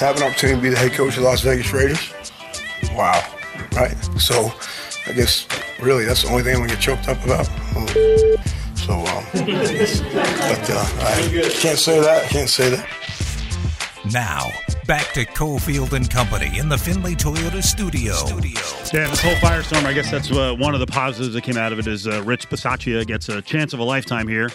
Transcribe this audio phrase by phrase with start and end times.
[0.00, 2.12] to have an opportunity to be the head coach of the Las Vegas Raiders.
[2.94, 3.22] Wow,
[3.76, 3.94] right?
[4.18, 4.50] So
[5.06, 5.46] I guess
[5.78, 7.44] really that's the only thing I'm gonna get choked up about.
[8.76, 12.24] So, um, but uh, I can't say that.
[12.24, 12.88] I can't say that.
[14.10, 14.50] Now,
[14.86, 18.14] back to Cofield and Company in the Findlay Toyota studio.
[18.14, 18.58] studio.
[18.94, 21.74] Yeah, this whole firestorm, I guess that's uh, one of the positives that came out
[21.74, 24.48] of it is uh, Rich Bisaccia gets a chance of a lifetime here.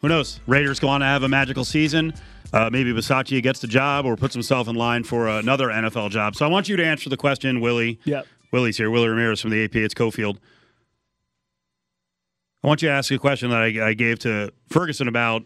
[0.00, 0.40] Who knows?
[0.46, 2.14] Raiders go on to have a magical season.
[2.52, 6.34] Uh, maybe Bisaccia gets the job or puts himself in line for another NFL job.
[6.34, 8.00] So I want you to answer the question, Willie.
[8.04, 8.26] Yep.
[8.50, 8.90] Willie's here.
[8.90, 9.76] Willie Ramirez from the AP.
[9.76, 10.38] It's Cofield.
[12.62, 15.44] I want you to ask a question that I, I gave to Ferguson about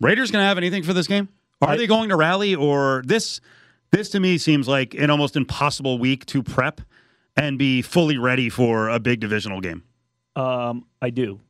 [0.00, 1.28] Raiders going to have anything for this game?
[1.60, 3.40] Are I- they going to rally or this?
[3.90, 6.80] This to me seems like an almost impossible week to prep
[7.36, 9.82] and be fully ready for a big divisional game.
[10.34, 11.40] Um, I do.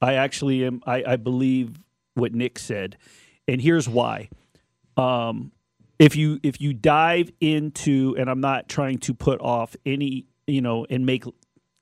[0.00, 0.82] I actually am.
[0.86, 1.78] I, I believe
[2.14, 2.96] what Nick said,
[3.48, 4.28] and here's why.
[4.96, 5.52] Um,
[5.98, 10.60] if you if you dive into, and I'm not trying to put off any, you
[10.60, 11.24] know, and make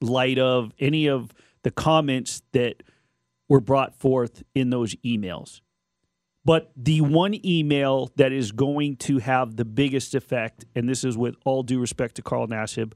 [0.01, 2.83] light of any of the comments that
[3.49, 5.61] were brought forth in those emails.
[6.45, 11.17] But the one email that is going to have the biggest effect, and this is
[11.17, 12.93] with all due respect to Carl Nassib,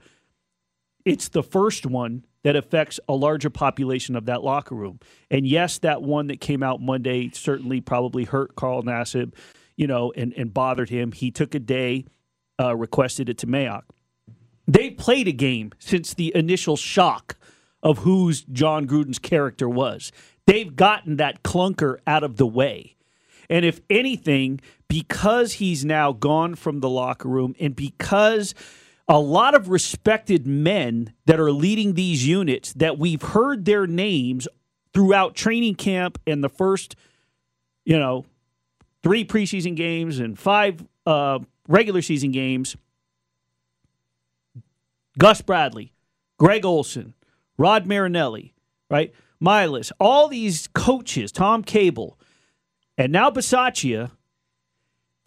[1.05, 5.01] it's the first one that affects a larger population of that locker room.
[5.31, 9.35] And yes, that one that came out Monday certainly probably hurt Carl Nassib,
[9.77, 11.13] you know, and, and bothered him.
[11.13, 12.05] He took a day,
[12.61, 13.83] uh, requested it to Mayock.
[14.67, 17.37] They played a game since the initial shock
[17.83, 20.13] of whose Jon Gruden's character was.
[20.47, 22.97] They've gotten that clunker out of the way.
[23.51, 28.55] And if anything, because he's now gone from the locker room and because
[29.09, 34.47] a lot of respected men that are leading these units that we've heard their names
[34.93, 36.95] throughout training camp and the first,
[37.85, 38.27] you know,
[39.03, 42.77] three preseason games and five uh, regular season games.
[45.19, 45.93] Gus Bradley,
[46.39, 47.15] Greg Olson,
[47.57, 48.55] Rod Marinelli,
[48.91, 49.13] right?
[49.43, 52.19] Milas, all these coaches, Tom Cable,
[52.97, 54.11] and now Bisaccia,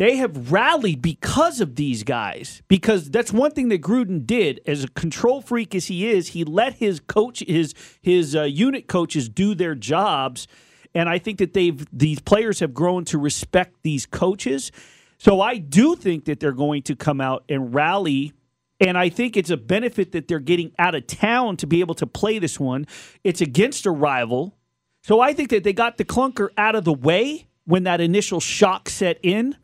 [0.01, 2.63] they have rallied because of these guys.
[2.67, 6.43] Because that's one thing that Gruden did, as a control freak as he is, he
[6.43, 10.47] let his coach, his his uh, unit coaches do their jobs,
[10.95, 14.71] and I think that they've these players have grown to respect these coaches.
[15.19, 18.33] So I do think that they're going to come out and rally.
[18.79, 21.93] And I think it's a benefit that they're getting out of town to be able
[21.93, 22.87] to play this one.
[23.23, 24.57] It's against a rival.
[25.03, 28.39] So I think that they got the clunker out of the way when that initial
[28.39, 29.57] shock set in.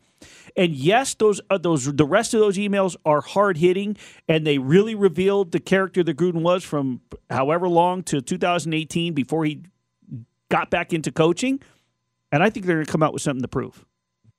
[0.58, 3.96] And yes, those uh, those the rest of those emails are hard hitting,
[4.26, 9.44] and they really revealed the character that Gruden was from however long to 2018 before
[9.44, 9.62] he
[10.50, 11.60] got back into coaching.
[12.32, 13.86] And I think they're going to come out with something to prove.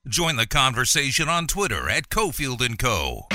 [0.09, 3.27] Join the conversation on Twitter at Cofield and Co.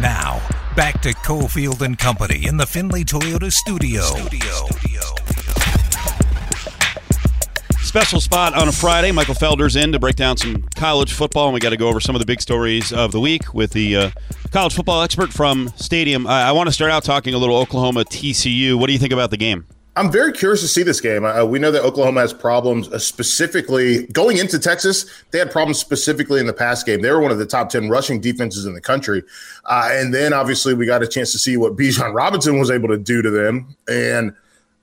[0.00, 0.40] Now,
[0.76, 4.02] back to Cofield and Company in the Findlay Toyota Studio.
[4.02, 4.89] studio.
[7.90, 9.10] Special spot on a Friday.
[9.10, 11.98] Michael Felder's in to break down some college football, and we got to go over
[11.98, 14.10] some of the big stories of the week with the uh,
[14.52, 16.24] college football expert from Stadium.
[16.24, 18.78] I, I want to start out talking a little Oklahoma TCU.
[18.78, 19.66] What do you think about the game?
[19.96, 21.24] I'm very curious to see this game.
[21.24, 25.24] Uh, we know that Oklahoma has problems uh, specifically going into Texas.
[25.32, 27.02] They had problems specifically in the pass game.
[27.02, 29.24] They were one of the top 10 rushing defenses in the country.
[29.64, 32.86] Uh, and then obviously we got a chance to see what Bijan Robinson was able
[32.90, 33.74] to do to them.
[33.88, 34.36] And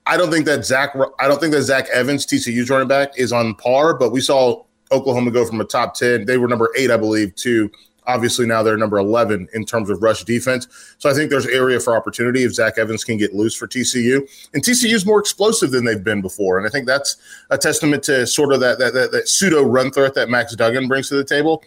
[0.08, 3.34] I don't think that Zach, I don't think that Zach Evans, TCU's running back, is
[3.34, 6.26] on par, but we saw Oklahoma go from a top 10.
[6.26, 7.70] They were number eight, I believe, to
[8.06, 10.68] obviously now they're number 11 in terms of rush defense.
[10.98, 14.22] So I think there's area for opportunity if Zach Evans can get loose for TCU.
[14.54, 16.58] And TCU is more explosive than they've been before.
[16.58, 17.18] And I think that's
[17.50, 20.88] a testament to sort of that, that, that, that pseudo run threat that Max Duggan
[20.88, 21.64] brings to the table.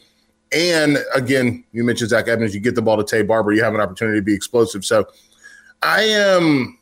[0.50, 3.74] And again, you mentioned Zach Evans, you get the ball to Taye Barber, you have
[3.74, 4.84] an opportunity to be explosive.
[4.84, 5.06] So
[5.82, 6.78] I am.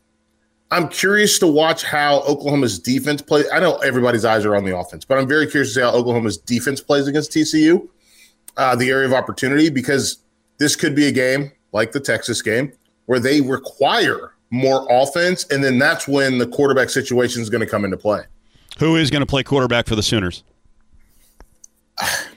[0.70, 3.46] I'm curious to watch how Oklahoma's defense plays.
[3.52, 5.90] I know everybody's eyes are on the offense, but I'm very curious to see how
[5.90, 7.88] Oklahoma's defense plays against TCU,
[8.56, 10.18] uh, the area of opportunity, because
[10.58, 12.72] this could be a game like the Texas game
[13.06, 17.66] where they require more offense, and then that's when the quarterback situation is going to
[17.66, 18.22] come into play.
[18.78, 20.44] Who is going to play quarterback for the Sooners?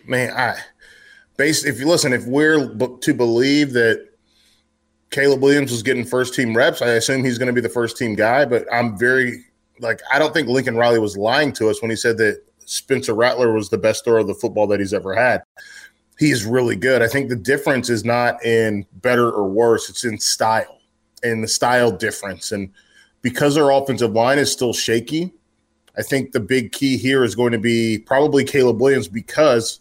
[0.05, 0.57] Man, I
[1.37, 4.10] based if you listen, if we're b- to believe that
[5.11, 6.81] Caleb Williams was getting first team reps.
[6.81, 9.45] I assume he's going to be the first team guy, but I'm very
[9.79, 13.13] like I don't think Lincoln Riley was lying to us when he said that Spencer
[13.13, 15.43] Rattler was the best thrower of the football that he's ever had.
[16.17, 17.01] He's really good.
[17.01, 20.79] I think the difference is not in better or worse, it's in style
[21.23, 22.51] and the style difference.
[22.51, 22.71] And
[23.21, 25.33] because our offensive line is still shaky,
[25.97, 29.79] I think the big key here is going to be probably Caleb Williams because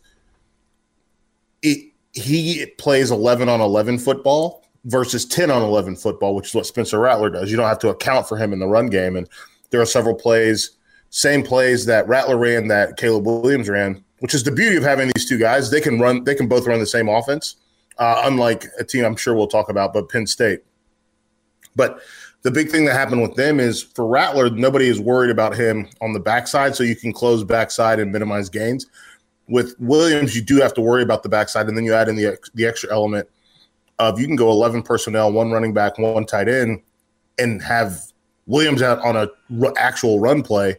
[1.63, 6.67] it, he plays 11 on 11 football versus 10 on 11 football, which is what
[6.67, 7.51] Spencer Rattler does.
[7.51, 9.17] You don't have to account for him in the run game.
[9.17, 9.29] And
[9.71, 10.71] there are several plays,
[11.11, 15.11] same plays that Rattler ran that Caleb Williams ran, which is the beauty of having
[15.15, 15.71] these two guys.
[15.71, 17.57] They can run, they can both run the same offense,
[17.99, 20.63] uh, unlike a team I'm sure we'll talk about, but Penn State.
[21.77, 22.01] But
[22.43, 25.89] the big thing that happened with them is for Rattler, nobody is worried about him
[26.01, 28.87] on the backside, so you can close backside and minimize gains.
[29.47, 32.17] With Williams, you do have to worry about the backside, and then you add in
[32.17, 33.29] the the extra element
[34.01, 36.83] of you can go 11 personnel, one running back, one tight end,
[37.39, 38.01] and have
[38.47, 39.29] Williams out on a
[39.63, 40.77] r- actual run play.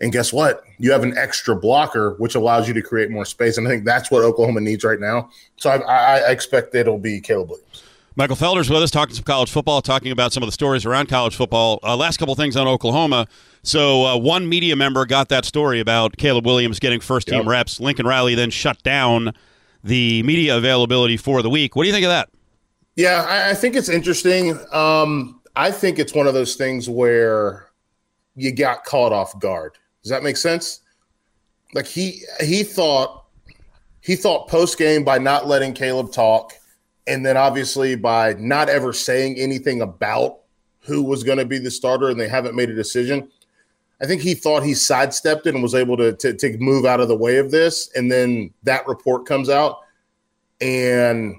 [0.00, 0.64] And guess what?
[0.78, 3.56] You have an extra blocker, which allows you to create more space.
[3.56, 5.30] And I think that's what Oklahoma needs right now.
[5.56, 7.84] So I, I, I expect it'll be Caleb Williams.
[8.16, 11.08] Michael Felder's with us, talking some college football, talking about some of the stories around
[11.08, 11.80] college football.
[11.82, 13.26] Uh, last couple things on Oklahoma.
[13.62, 17.46] So uh, one media member got that story about Caleb Williams getting first team yep.
[17.46, 17.80] reps.
[17.80, 19.32] Lincoln Riley then shut down
[19.82, 21.74] the media availability for the week.
[21.74, 22.28] What do you think of that?
[22.96, 24.58] Yeah, I, I think it's interesting.
[24.72, 27.70] Um, I think it's one of those things where
[28.36, 29.76] you got caught off guard.
[30.02, 30.80] Does that make sense?
[31.74, 33.24] Like he he thought
[34.00, 36.52] he thought post game by not letting Caleb talk,
[37.06, 40.40] and then obviously by not ever saying anything about
[40.80, 43.28] who was going to be the starter, and they haven't made a decision.
[44.02, 47.00] I think he thought he sidestepped it and was able to, to, to move out
[47.00, 49.78] of the way of this, and then that report comes out,
[50.60, 51.36] and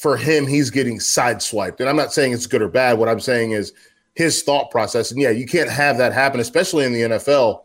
[0.00, 1.78] for him, he's getting sideswiped.
[1.78, 2.96] And I'm not saying it's good or bad.
[2.96, 3.74] What I'm saying is
[4.14, 5.12] his thought process.
[5.12, 7.60] And yeah, you can't have that happen, especially in the NFL,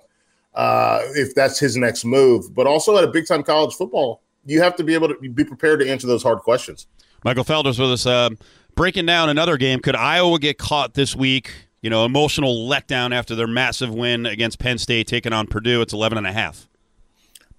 [0.54, 2.54] uh, if that's his next move.
[2.54, 5.46] But also at a big time college football, you have to be able to be
[5.46, 6.88] prepared to answer those hard questions.
[7.24, 8.06] Michael Felder's with us.
[8.06, 8.32] Uh,
[8.76, 9.80] breaking down another game.
[9.80, 11.54] Could Iowa get caught this week?
[11.82, 15.80] You know, emotional letdown after their massive win against Penn State, taking on Purdue.
[15.80, 16.68] It's 11 and a half.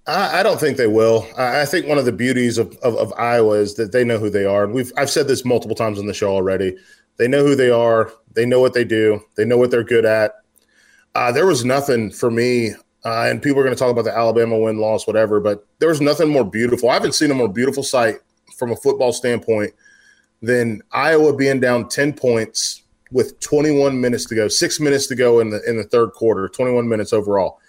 [0.07, 1.27] I, I don't think they will.
[1.37, 4.17] I, I think one of the beauties of, of, of, Iowa is that they know
[4.17, 4.63] who they are.
[4.63, 6.75] And we've I've said this multiple times on the show already.
[7.17, 8.11] They know who they are.
[8.33, 9.21] They know what they do.
[9.35, 10.33] They know what they're good at.
[11.15, 12.71] Uh, there was nothing for me,
[13.03, 15.39] uh, and people are going to talk about the Alabama win loss, whatever.
[15.39, 16.89] But there was nothing more beautiful.
[16.89, 18.17] I haven't seen a more beautiful sight
[18.55, 19.73] from a football standpoint
[20.41, 25.39] than Iowa being down ten points with 21 minutes to go, six minutes to go
[25.39, 27.59] in the in the third quarter, 21 minutes overall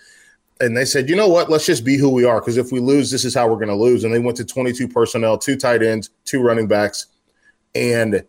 [0.60, 1.50] and they said, you know what?
[1.50, 3.68] Let's just be who we are because if we lose, this is how we're going
[3.68, 4.04] to lose.
[4.04, 7.06] And they went to 22 personnel, two tight ends, two running backs,
[7.74, 8.24] and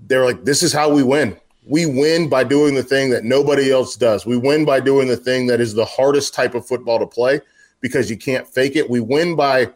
[0.00, 1.36] they're like, this is how we win.
[1.68, 4.24] We win by doing the thing that nobody else does.
[4.24, 7.40] We win by doing the thing that is the hardest type of football to play
[7.80, 8.88] because you can't fake it.
[8.88, 9.70] We win by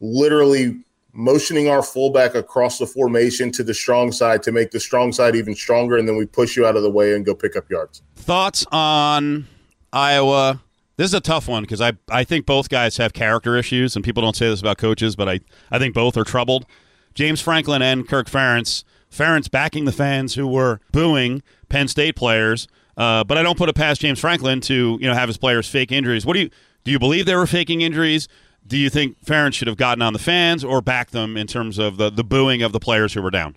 [0.00, 0.80] literally
[1.12, 5.36] motioning our fullback across the formation to the strong side to make the strong side
[5.36, 7.68] even stronger, and then we push you out of the way and go pick up
[7.70, 8.02] yards.
[8.16, 9.46] Thoughts on
[9.92, 10.60] Iowa
[10.96, 14.04] this is a tough one because I, I think both guys have character issues, and
[14.04, 16.66] people don't say this about coaches, but I, I think both are troubled.
[17.14, 18.84] James Franklin and Kirk Ferentz.
[19.10, 23.68] Ferentz backing the fans who were booing Penn State players, uh, but I don't put
[23.68, 26.26] it past James Franklin to you know have his players fake injuries.
[26.26, 26.50] What do you
[26.82, 26.90] do?
[26.90, 28.26] You believe they were faking injuries?
[28.66, 31.78] Do you think Ferentz should have gotten on the fans or backed them in terms
[31.78, 33.56] of the, the booing of the players who were down?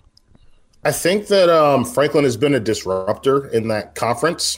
[0.84, 4.56] I think that um, Franklin has been a disruptor in that conference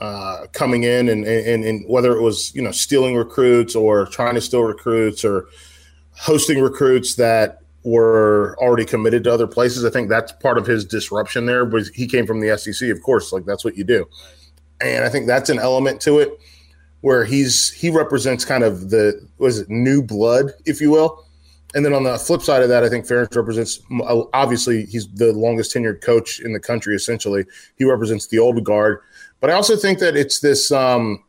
[0.00, 4.34] uh, coming in and, and, and whether it was you know stealing recruits or trying
[4.34, 5.46] to steal recruits or
[6.12, 9.84] hosting recruits that were already committed to other places.
[9.84, 11.64] I think that's part of his disruption there.
[11.64, 14.06] But he came from the SEC, of course, like that's what you do,
[14.80, 16.38] and I think that's an element to it
[17.02, 21.26] where he's he represents kind of the was it new blood, if you will.
[21.72, 23.80] And then on the flip side of that, I think Ferentz represents
[24.32, 26.96] obviously he's the longest tenured coach in the country.
[26.96, 27.44] Essentially,
[27.76, 29.00] he represents the old guard
[29.40, 30.70] but I also think that it's this.
[30.70, 31.24] Um,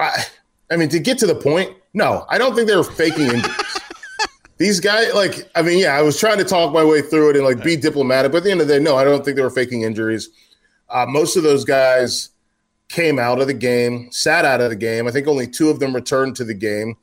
[0.00, 0.24] I,
[0.70, 3.80] I mean, to get to the point, no, I don't think they were faking injuries.
[4.58, 7.36] These guys, like, I mean, yeah, I was trying to talk my way through it
[7.36, 9.36] and like be diplomatic, but at the end of the day, no, I don't think
[9.36, 10.30] they were faking injuries.
[10.88, 12.30] Uh, most of those guys
[12.88, 15.06] came out of the game, sat out of the game.
[15.06, 16.96] I think only two of them returned to the game.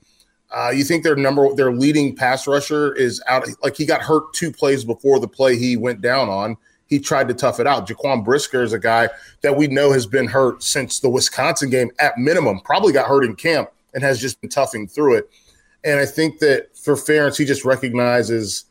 [0.54, 3.48] Uh, you think their number, their leading pass rusher is out?
[3.64, 7.28] Like he got hurt two plays before the play he went down on he tried
[7.28, 7.88] to tough it out.
[7.88, 9.10] Jaquan Brisker is a guy
[9.42, 13.26] that we know has been hurt since the Wisconsin game at minimum, probably got hurt
[13.26, 15.30] in camp and has just been toughing through it.
[15.84, 18.66] And I think that for Ferentz, he just recognizes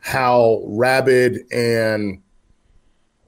[0.00, 2.20] how rabid and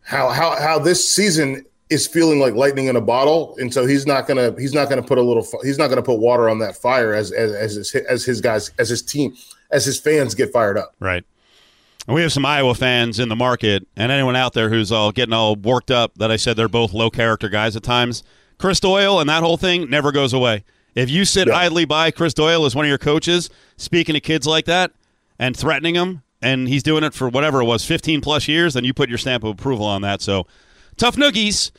[0.02, 4.06] how how how this season is feeling like lightning in a bottle, and so he's
[4.06, 6.76] not gonna he's not gonna put a little he's not gonna put water on that
[6.76, 9.34] fire as as as his, as his guys as his team
[9.70, 10.94] as his fans get fired up.
[10.98, 11.24] Right.
[12.06, 15.12] And we have some Iowa fans in the market, and anyone out there who's all
[15.12, 18.24] getting all worked up that I said they're both low character guys at times.
[18.58, 20.64] Chris Doyle and that whole thing never goes away.
[20.94, 21.56] If you sit yeah.
[21.56, 24.92] idly by Chris Doyle as one of your coaches, speaking to kids like that,
[25.38, 28.84] and threatening them, and he's doing it for whatever it was, 15 plus years, then
[28.84, 30.20] you put your stamp of approval on that.
[30.20, 30.46] So
[30.96, 31.70] tough noogies,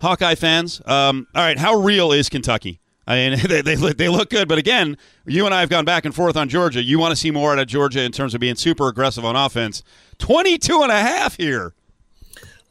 [0.00, 0.80] Hawkeye fans.
[0.86, 2.80] Um, all right, how real is Kentucky?
[3.06, 6.04] I mean, they, they, they look good, but again, you and I have gone back
[6.04, 6.82] and forth on Georgia.
[6.82, 9.36] You want to see more out of Georgia in terms of being super aggressive on
[9.36, 9.82] offense.
[10.18, 11.74] 22 and a half here.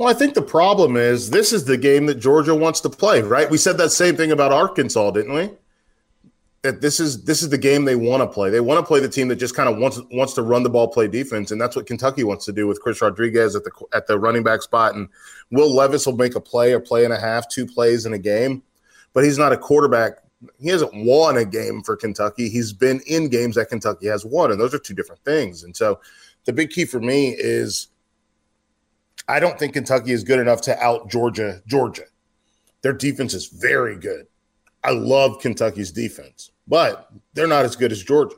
[0.02, 3.22] Well, I think the problem is this is the game that Georgia wants to play,
[3.22, 3.48] right?
[3.48, 5.52] We said that same thing about Arkansas, didn't we?
[6.64, 8.50] That this is this is the game they want to play.
[8.50, 10.72] They want to play the team that just kind of wants wants to run the
[10.72, 13.72] ball, play defense, and that's what Kentucky wants to do with Chris Rodriguez at the
[13.94, 14.96] at the running back spot.
[14.96, 15.08] And
[15.52, 18.18] Will Levis will make a play or play and a half, two plays in a
[18.18, 18.64] game,
[19.14, 20.21] but he's not a quarterback.
[20.60, 22.50] He hasn't won a game for Kentucky.
[22.50, 25.64] He's been in games that Kentucky has won, and those are two different things.
[25.64, 26.00] And so,
[26.46, 27.90] the big key for me is
[29.28, 31.62] I don't think Kentucky is good enough to out Georgia.
[31.68, 32.04] Georgia,
[32.82, 34.28] their defense is very good.
[34.84, 38.36] I love Kentucky's defense, but they're not as good as Georgia,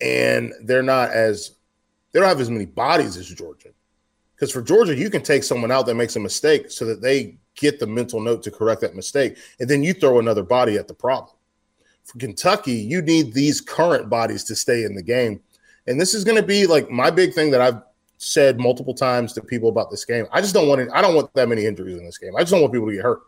[0.00, 1.52] and they're not as
[2.12, 3.68] they don't have as many bodies as Georgia.
[4.34, 7.38] Because for Georgia, you can take someone out that makes a mistake so that they
[7.56, 10.88] get the mental note to correct that mistake, and then you throw another body at
[10.88, 11.34] the problem.
[12.04, 15.40] For Kentucky, you need these current bodies to stay in the game.
[15.88, 17.82] And this is going to be like my big thing that I've
[18.18, 20.26] said multiple times to people about this game.
[20.32, 20.88] I just don't want it.
[20.94, 22.36] I don't want that many injuries in this game.
[22.36, 23.20] I just don't want people to get hurt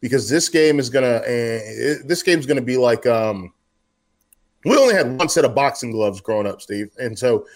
[0.00, 1.16] because this game is gonna.
[1.16, 3.06] Uh, this game's gonna be like.
[3.06, 3.52] Um,
[4.64, 7.46] we only had one set of boxing gloves growing up, Steve, and so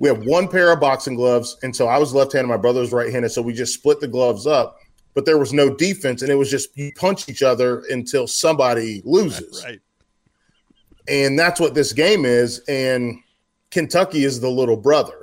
[0.00, 1.58] we have one pair of boxing gloves.
[1.62, 4.46] And so I was left-handed, my brother was right-handed, so we just split the gloves
[4.46, 4.78] up.
[5.20, 9.02] But there was no defense, and it was just you punch each other until somebody
[9.04, 9.62] loses.
[9.64, 9.80] Right.
[11.08, 12.60] And that's what this game is.
[12.68, 13.18] And
[13.70, 15.20] Kentucky is the little brother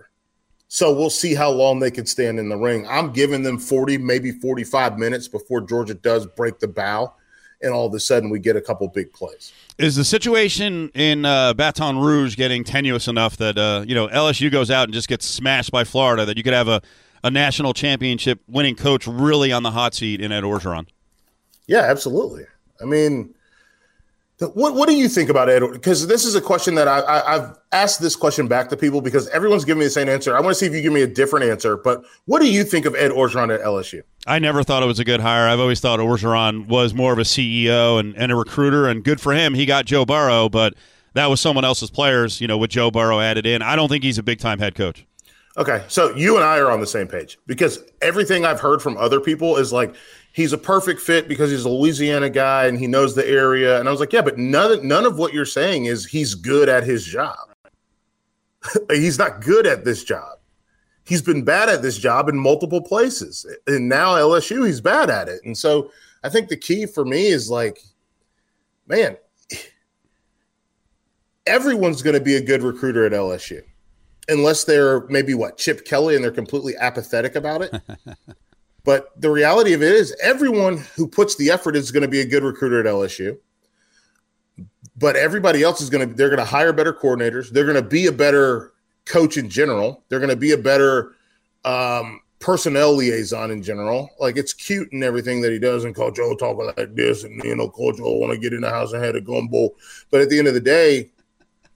[0.69, 2.85] so we'll see how long they can stand in the ring.
[2.89, 7.13] I'm giving them 40, maybe 45 minutes before Georgia does break the bow,
[7.61, 9.53] and all of a sudden we get a couple big plays.
[9.77, 14.51] Is the situation in uh, Baton Rouge getting tenuous enough that uh, you know LSU
[14.51, 16.81] goes out and just gets smashed by Florida that you could have a,
[17.24, 20.88] a national championship winning coach really on the hot seat in Ed Orgeron?
[21.67, 22.45] Yeah, absolutely.
[22.81, 23.33] I mean,
[24.39, 25.63] what What do you think about Ed?
[25.71, 29.01] Because this is a question that I, I, have asked this question back to people
[29.01, 30.38] because everyone's giving me the same answer.
[30.38, 31.75] I want to see if you give me a different answer.
[31.75, 34.03] But what do you think of Ed Orgeron at LSU?
[34.27, 35.47] I never thought it was a good hire.
[35.47, 39.19] I've always thought Orgeron was more of a CEO and, and a recruiter, and good
[39.19, 39.55] for him.
[39.55, 40.75] He got Joe Burrow, but
[41.13, 42.39] that was someone else's players.
[42.39, 44.75] You know, with Joe Burrow added in, I don't think he's a big time head
[44.75, 45.07] coach.
[45.57, 48.95] Okay, so you and I are on the same page because everything I've heard from
[48.95, 49.95] other people is like
[50.31, 53.79] he's a perfect fit because he's a Louisiana guy and he knows the area.
[53.79, 56.69] And I was like, yeah, but none none of what you're saying is he's good
[56.69, 57.35] at his job.
[58.91, 60.37] he's not good at this job.
[61.05, 63.43] He's been bad at this job in multiple places.
[63.65, 65.39] And now LSU, he's bad at it.
[65.43, 65.89] And so
[66.23, 67.79] I think the key for me is like,
[68.85, 69.17] man,
[71.47, 73.63] everyone's going to be a good recruiter at LSU
[74.27, 77.81] unless they're maybe what Chip Kelly and they're completely apathetic about it.
[78.88, 82.22] But the reality of it is, everyone who puts the effort is going to be
[82.22, 83.38] a good recruiter at LSU.
[84.98, 87.50] But everybody else is going to, they're going to hire better coordinators.
[87.50, 88.72] They're going to be a better
[89.03, 90.05] coach in general.
[90.07, 91.15] They're going to be a better
[91.65, 94.10] um, personnel liaison in general.
[94.22, 97.43] Like it's cute and everything that he does, and Coach O talking like this, and
[97.43, 99.72] you know, Coach O want to get in the house and had a gumbo.
[100.12, 101.12] But at the end of the day,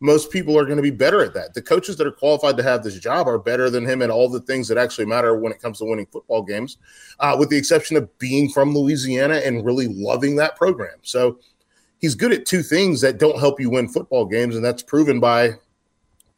[0.02, 1.54] most people are going to be better at that.
[1.54, 4.28] The coaches that are qualified to have this job are better than him at all
[4.28, 6.78] the things that actually matter when it comes to winning football games,
[7.20, 10.98] uh, with the exception of being from Louisiana and really loving that program.
[11.04, 11.40] So
[12.00, 15.20] he's good at two things that don't help you win football games, and that's proven
[15.20, 15.52] by,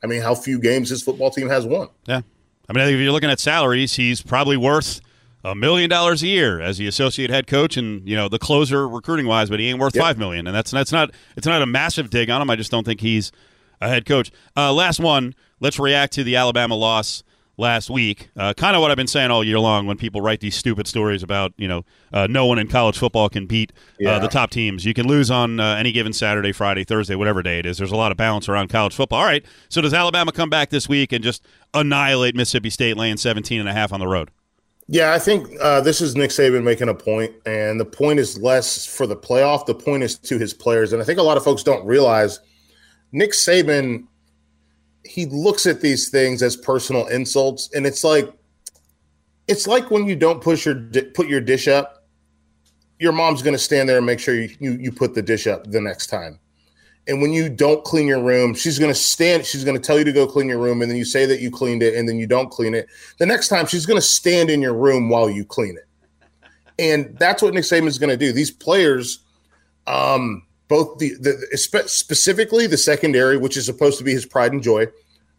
[0.04, 1.88] I mean, how few games his football team has won.
[2.06, 2.22] Yeah.
[2.70, 5.00] I mean, if you're looking at salaries, he's probably worth
[5.46, 8.88] a million dollars a year as the associate head coach and you know the closer
[8.88, 10.04] recruiting wise, but he ain't worth yep.
[10.04, 12.50] five million, and that's that's not it's not a massive dig on him.
[12.50, 13.32] I just don't think he's
[13.84, 14.32] a head coach.
[14.56, 15.36] Uh, last one.
[15.60, 17.24] Let's react to the Alabama loss
[17.58, 18.30] last week.
[18.36, 20.88] Uh, kind of what I've been saying all year long when people write these stupid
[20.88, 24.20] stories about, you know, uh, no one in college football can beat uh, yeah.
[24.20, 24.86] the top teams.
[24.86, 27.78] You can lose on uh, any given Saturday, Friday, Thursday, whatever day it is.
[27.78, 29.20] There's a lot of balance around college football.
[29.20, 29.46] All right.
[29.70, 33.70] So does Alabama come back this week and just annihilate Mississippi State laying 17 and
[33.70, 34.32] a half on the road?
[34.88, 38.38] Yeah, I think uh, this is Nick Saban making a point, and the point is
[38.38, 39.66] less for the playoff.
[39.66, 42.40] The point is to his players, and I think a lot of folks don't realize–
[43.14, 44.06] Nick Saban,
[45.06, 48.30] he looks at these things as personal insults, and it's like
[49.48, 50.76] it's like when you don't push your
[51.14, 52.06] put your dish up,
[53.00, 55.48] your mom's going to stand there and make sure you, you you put the dish
[55.48, 56.40] up the next time.
[57.06, 59.46] And when you don't clean your room, she's going to stand.
[59.46, 61.40] She's going to tell you to go clean your room, and then you say that
[61.40, 62.88] you cleaned it, and then you don't clean it.
[63.20, 66.42] The next time, she's going to stand in your room while you clean it,
[66.80, 68.32] and that's what Nick Saban is going to do.
[68.32, 69.20] These players,
[69.86, 74.64] um, both the, the specifically the secondary, which is supposed to be his pride and
[74.64, 74.88] joy,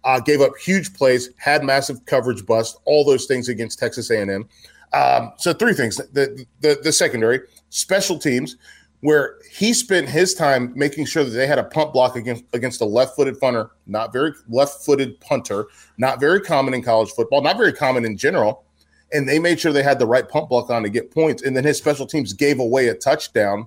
[0.05, 4.49] uh, gave up huge plays, had massive coverage bust, all those things against Texas A&M.
[4.93, 8.57] Um, so three things: the, the the secondary, special teams,
[9.01, 12.81] where he spent his time making sure that they had a punt block against against
[12.81, 15.67] a left-footed punter, not very left-footed punter,
[15.99, 18.63] not very common in college football, not very common in general.
[19.13, 21.43] And they made sure they had the right punt block on to get points.
[21.43, 23.67] And then his special teams gave away a touchdown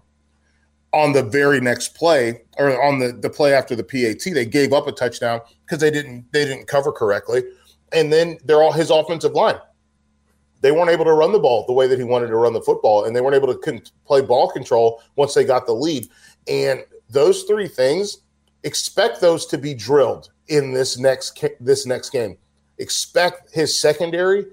[0.93, 4.33] on the very next play or on the, the play after the PAT.
[4.33, 7.43] They gave up a touchdown because they didn't they didn't cover correctly.
[7.91, 9.59] And then they're all his offensive line.
[10.61, 12.61] They weren't able to run the ball the way that he wanted to run the
[12.61, 16.07] football, and they weren't able to con- play ball control once they got the lead.
[16.47, 18.17] And those three things,
[18.63, 22.37] expect those to be drilled in this next this next game.
[22.79, 24.45] Expect his secondary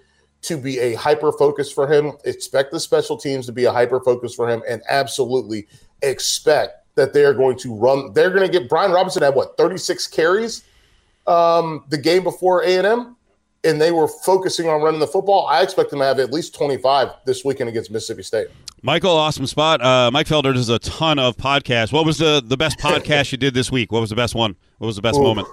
[0.42, 2.12] to be a hyper focus for him.
[2.24, 5.66] Expect the special teams to be a hyper focus for him, and absolutely
[6.02, 8.12] expect that they are going to run.
[8.12, 10.64] They're going to get Brian Robinson had what 36 carries
[11.26, 13.16] um, the game before A and M,
[13.64, 15.46] and they were focusing on running the football.
[15.46, 18.48] I expect them to have at least 25 this weekend against Mississippi State.
[18.82, 19.80] Michael, awesome spot.
[19.80, 21.92] Uh, Mike Felder does a ton of podcasts.
[21.92, 23.90] What was the the best podcast you did this week?
[23.90, 24.56] What was the best one?
[24.78, 25.22] What was the best Ooh.
[25.22, 25.48] moment?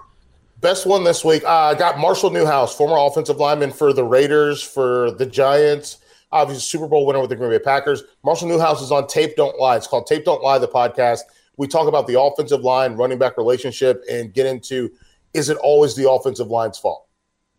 [0.59, 1.43] Best one this week.
[1.43, 5.97] I uh, got Marshall Newhouse, former offensive lineman for the Raiders, for the Giants,
[6.31, 8.03] obviously Super Bowl winner with the Green Bay Packers.
[8.23, 9.77] Marshall Newhouse is on Tape Don't Lie.
[9.77, 11.21] It's called Tape Don't Lie, the podcast.
[11.57, 14.91] We talk about the offensive line, running back relationship, and get into
[15.33, 17.07] is it always the offensive line's fault?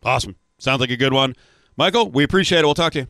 [0.03, 0.35] Awesome.
[0.57, 1.35] Sounds like a good one.
[1.77, 2.65] Michael, we appreciate it.
[2.65, 3.07] We'll talk to you.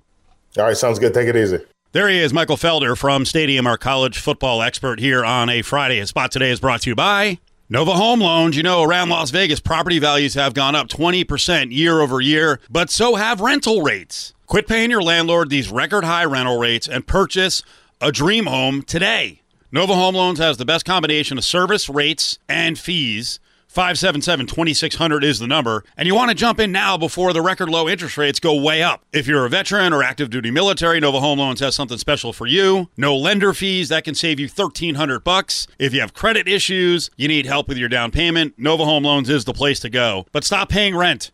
[0.57, 1.13] All right, sounds good.
[1.13, 1.59] Take it easy.
[1.91, 5.99] There he is, Michael Felder from Stadium, our college football expert here on a Friday.
[5.99, 7.39] His spot today is brought to you by
[7.69, 12.01] Nova Home Loans, you know, around Las Vegas, property values have gone up 20% year
[12.01, 14.33] over year, but so have rental rates.
[14.53, 17.63] Quit paying your landlord these record high rental rates and purchase
[17.99, 19.41] a dream home today.
[19.71, 25.39] Nova Home Loans has the best combination of service rates and fees 577 2600 is
[25.39, 28.39] the number, and you want to jump in now before the record low interest rates
[28.39, 29.03] go way up.
[29.11, 32.45] If you're a veteran or active duty military, Nova Home Loans has something special for
[32.45, 32.91] you.
[32.95, 35.65] No lender fees that can save you 1300 bucks.
[35.79, 39.31] If you have credit issues, you need help with your down payment, Nova Home Loans
[39.31, 40.27] is the place to go.
[40.31, 41.31] But stop paying rent.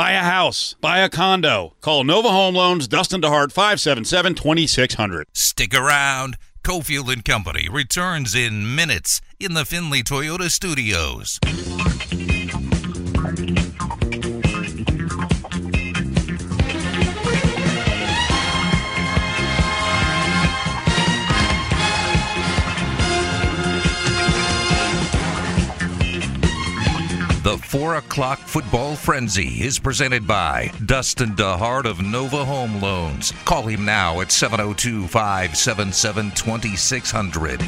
[0.00, 1.74] Buy a house, buy a condo.
[1.82, 5.26] Call Nova Home Loans, Dustin DeHart, 577 2600.
[5.34, 6.38] Stick around.
[6.64, 11.38] Cofield and Company returns in minutes in the Findlay Toyota studios.
[27.42, 33.32] The 4 o'clock football frenzy is presented by Dustin DeHart of Nova Home Loans.
[33.46, 37.60] Call him now at 702 577 2600.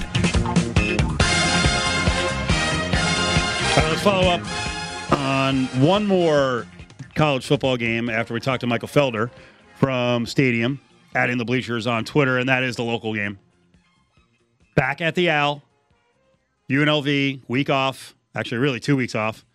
[3.74, 6.66] Let's follow up on one more
[7.14, 9.30] college football game after we talked to Michael Felder
[9.76, 10.82] from Stadium,
[11.14, 13.38] adding the bleachers on Twitter, and that is the local game.
[14.74, 15.62] Back at the Al,
[16.68, 19.46] UNLV, week off, actually, really two weeks off.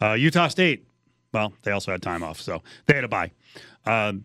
[0.00, 0.86] Uh, Utah State,
[1.32, 3.30] well, they also had time off, so they had a bye.
[3.84, 4.24] Um,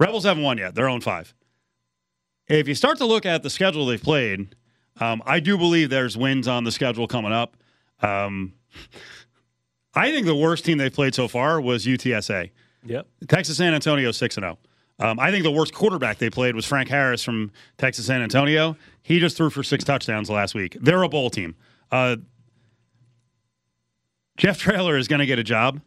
[0.00, 0.74] Rebels haven't won yet.
[0.74, 1.34] They're on five.
[2.46, 4.54] If you start to look at the schedule they've played,
[5.00, 7.56] um, I do believe there's wins on the schedule coming up.
[8.00, 8.54] Um,
[9.94, 12.50] I think the worst team they've played so far was UTSA.
[12.84, 13.06] Yep.
[13.28, 14.58] Texas San Antonio six and zero.
[15.00, 15.08] Oh.
[15.08, 18.76] Um, I think the worst quarterback they played was Frank Harris from Texas San Antonio.
[19.02, 20.76] He just threw for six touchdowns last week.
[20.80, 21.54] They're a bowl team.
[21.90, 22.16] Uh,
[24.38, 25.80] Jeff Traylor is going to get a job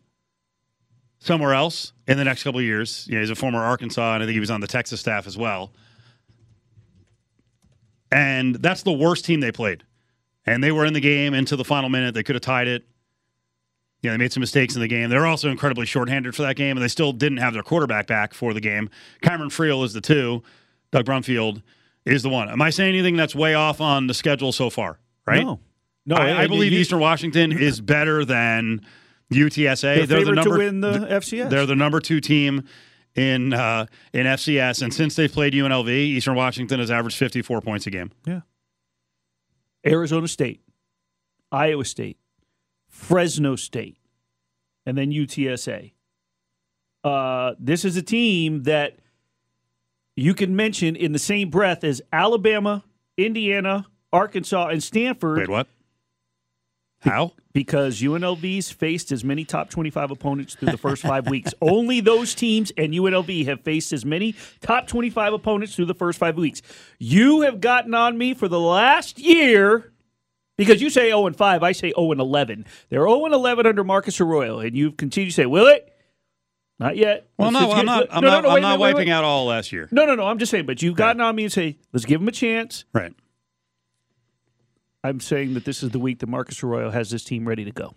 [1.20, 3.08] somewhere else in the next couple of years.
[3.08, 5.26] You know, he's a former Arkansas, and I think he was on the Texas staff
[5.26, 5.72] as well.
[8.12, 9.84] And that's the worst team they played.
[10.46, 12.14] And they were in the game into the final minute.
[12.14, 12.84] They could have tied it.
[14.02, 15.10] Yeah, they made some mistakes in the game.
[15.10, 18.34] They're also incredibly shorthanded for that game, and they still didn't have their quarterback back
[18.34, 18.90] for the game.
[19.22, 20.42] Cameron Friel is the two.
[20.92, 21.62] Doug Brumfield
[22.04, 22.50] is the one.
[22.50, 24.98] Am I saying anything that's way off on the schedule so far?
[25.26, 25.46] Right?
[25.46, 25.60] No.
[26.06, 28.82] No, I, I believe you, Eastern Washington is better than
[29.32, 30.08] UTSA.
[30.08, 31.50] They're, the number to win the FCS.
[31.50, 32.68] They're the number two team
[33.16, 37.88] in uh, in FCS, and since they've played UNLV, Eastern Washington has averaged 54 points
[37.88, 38.12] a game.
[38.26, 38.42] Yeah.
[39.86, 40.62] Arizona State,
[41.52, 42.18] Iowa State,
[42.88, 43.98] Fresno State,
[44.86, 45.94] and then UTSA.
[47.04, 49.00] Uh, this is a team that
[50.16, 52.84] you can mention in the same breath as Alabama,
[53.18, 55.40] Indiana, Arkansas, and Stanford.
[55.40, 55.68] Wait, what?
[57.02, 57.34] How?
[57.54, 61.54] Because UNLV's faced as many top 25 opponents through the first five weeks.
[61.62, 66.20] Only those teams and UNLV have faced as many top 25 opponents through the first
[66.20, 66.62] five weeks.
[67.00, 69.92] You have gotten on me for the last year
[70.58, 72.66] Because you say 0 and 5, I say 0 and 11.
[72.90, 75.92] They're 0 and 11 under Marcus Arroyo, and you've continued to say, will it?
[76.80, 77.30] Not yet.
[77.38, 78.08] Well, Let's no, I'm not.
[78.12, 79.14] I'm no, no, not, no, I'm wait, not wait, wiping wait.
[79.14, 79.88] out all last year.
[79.92, 80.26] No, no, no.
[80.28, 82.86] I'm just saying, but you've gotten on me and say, let's give him a chance.
[82.94, 83.14] Right.
[85.04, 87.72] I'm saying that this is the week that Marcus Arroyo has this team ready to
[87.72, 87.96] go.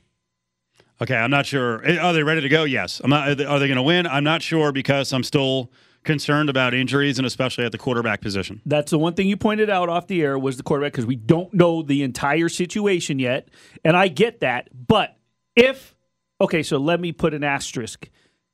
[1.02, 1.84] Okay, I'm not sure.
[1.84, 2.64] Eh, Are they ready to go?
[2.64, 3.00] Yes.
[3.02, 3.28] I'm not.
[3.28, 4.06] Are they, going to win?
[4.06, 5.70] I'm not sure because I'm still
[6.04, 8.60] concerned about injuries and especially at the quarterback position.
[8.64, 11.16] That's the one thing you pointed out off the air was the quarterback because we
[11.16, 13.48] don't know the entire situation yet,
[13.84, 14.68] and I get that.
[14.86, 15.16] But
[15.56, 15.96] if
[16.40, 18.08] okay, so let me put an asterisk.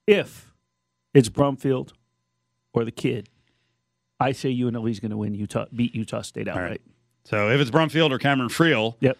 [0.06, 0.54] If
[1.12, 1.92] it's Brumfield
[2.72, 3.28] or the kid,
[4.18, 6.80] I say UNLV is going to win Utah, beat Utah State outright.
[7.24, 9.16] So if it's Brumfield or Cameron Friel, Yep,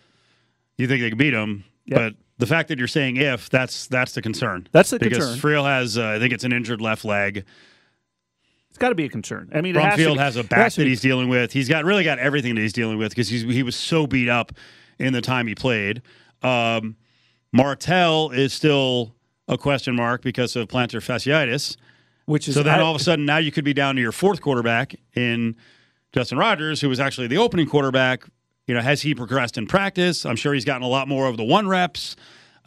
[0.78, 1.64] you think they can beat them.
[1.86, 1.98] Yep.
[1.98, 4.66] But the fact that you're saying if, that's that's the concern.
[4.72, 5.38] That's the because concern.
[5.38, 7.44] Friel has, uh, I think it's an injured left leg.
[8.68, 9.50] it's got to be a concern.
[9.54, 11.52] I mean, it has Brumfield has a back has that he's dealing with.
[11.52, 14.28] He's got really got everything that he's dealing with because he's he was so beat
[14.28, 14.52] up
[14.98, 16.02] in the time he played.
[16.42, 16.96] Um,
[17.52, 19.14] Martell is still
[19.48, 21.76] a question mark because of plantar fasciitis.
[22.26, 24.12] which is So then all of a sudden, now you could be down to your
[24.12, 25.56] fourth quarterback in
[26.12, 28.24] Justin Rogers, who was actually the opening quarterback.
[28.66, 30.24] You know, has he progressed in practice?
[30.24, 32.16] I'm sure he's gotten a lot more of the one reps.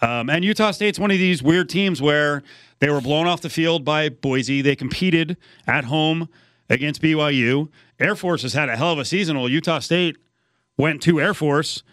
[0.02, 2.44] Um, and Utah State's one of these weird teams where
[2.80, 4.62] they were blown off the field by Boise.
[4.62, 6.28] They competed at home
[6.70, 7.70] against BYU.
[8.00, 9.38] Air Force has had a hell of a season.
[9.38, 10.18] Well, Utah State
[10.78, 11.84] went to Air Force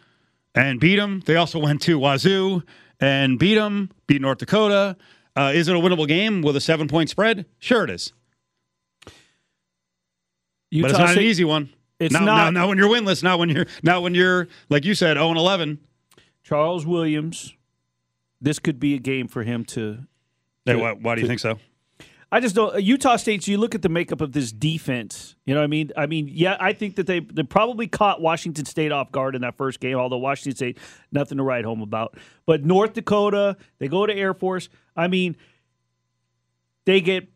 [0.55, 1.23] and beat them.
[1.27, 2.63] They also went to Wazoo
[2.99, 4.97] and beat them, beat North Dakota.
[5.37, 7.47] Uh, is it a winnable game with a seven point spread?
[7.59, 8.13] Sure, it is.
[10.71, 11.69] Utah but it's not State- an easy one.
[11.99, 12.55] It's not, not.
[12.55, 13.23] not when you're winless.
[13.23, 15.79] Not when you're not when you're like you said, 0 and 11.
[16.43, 17.55] Charles Williams.
[18.41, 20.07] This could be a game for him to
[20.65, 21.59] Hey, why, why do you think so?
[22.33, 22.75] I just don't.
[22.75, 23.49] Uh, Utah State.
[23.49, 25.35] You look at the makeup of this defense.
[25.47, 28.21] You know, what I mean, I mean, yeah, I think that they they probably caught
[28.21, 29.97] Washington State off guard in that first game.
[29.97, 30.79] Although Washington State,
[31.11, 32.17] nothing to write home about.
[32.47, 34.69] But North Dakota, they go to Air Force.
[34.97, 35.37] I mean,
[36.85, 37.29] they get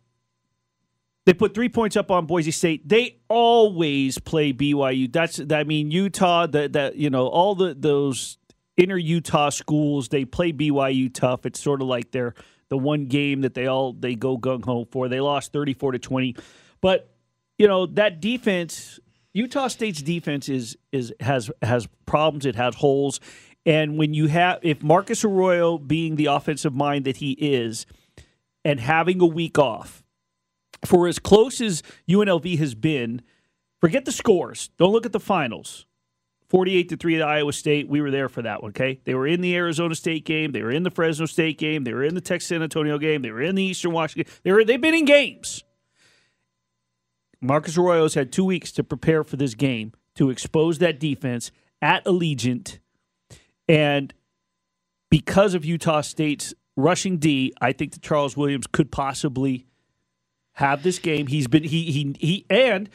[1.26, 2.86] they put three points up on Boise State.
[2.88, 5.10] They always play BYU.
[5.10, 6.46] That's I mean Utah.
[6.46, 8.38] That that you know all the those
[8.76, 10.08] inner Utah schools.
[10.08, 11.46] They play BYU tough.
[11.46, 12.34] It's sort of like they're
[12.68, 15.08] the one game that they all they go gung ho for.
[15.08, 16.36] They lost thirty four to twenty,
[16.80, 17.14] but
[17.58, 19.00] you know that defense.
[19.32, 22.46] Utah State's defense is is has has problems.
[22.46, 23.18] It has holes,
[23.66, 27.84] and when you have if Marcus Arroyo being the offensive mind that he is,
[28.64, 30.03] and having a week off,
[30.84, 33.22] for as close as UNLV has been,
[33.80, 34.70] forget the scores.
[34.78, 35.86] Don't look at the finals.
[36.48, 37.88] 48 to 3 at Iowa State.
[37.88, 39.00] We were there for that one, okay?
[39.04, 41.92] They were in the Arizona State game, they were in the Fresno State game, they
[41.92, 44.32] were in the Texas San Antonio game, they were in the Eastern Washington.
[44.42, 45.64] They were they've been in games.
[47.40, 51.50] Marcus Arroyo's had 2 weeks to prepare for this game to expose that defense
[51.82, 52.78] at Allegiant
[53.68, 54.14] and
[55.10, 59.66] because of Utah State's rushing D, I think that Charles Williams could possibly
[60.54, 61.26] have this game.
[61.26, 62.88] He's been he he he and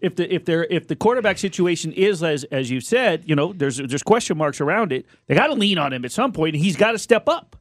[0.00, 3.52] if the if there if the quarterback situation is as as you said, you know,
[3.52, 5.06] there's there's question marks around it.
[5.26, 7.56] They got to lean on him at some point, and he's got to step up.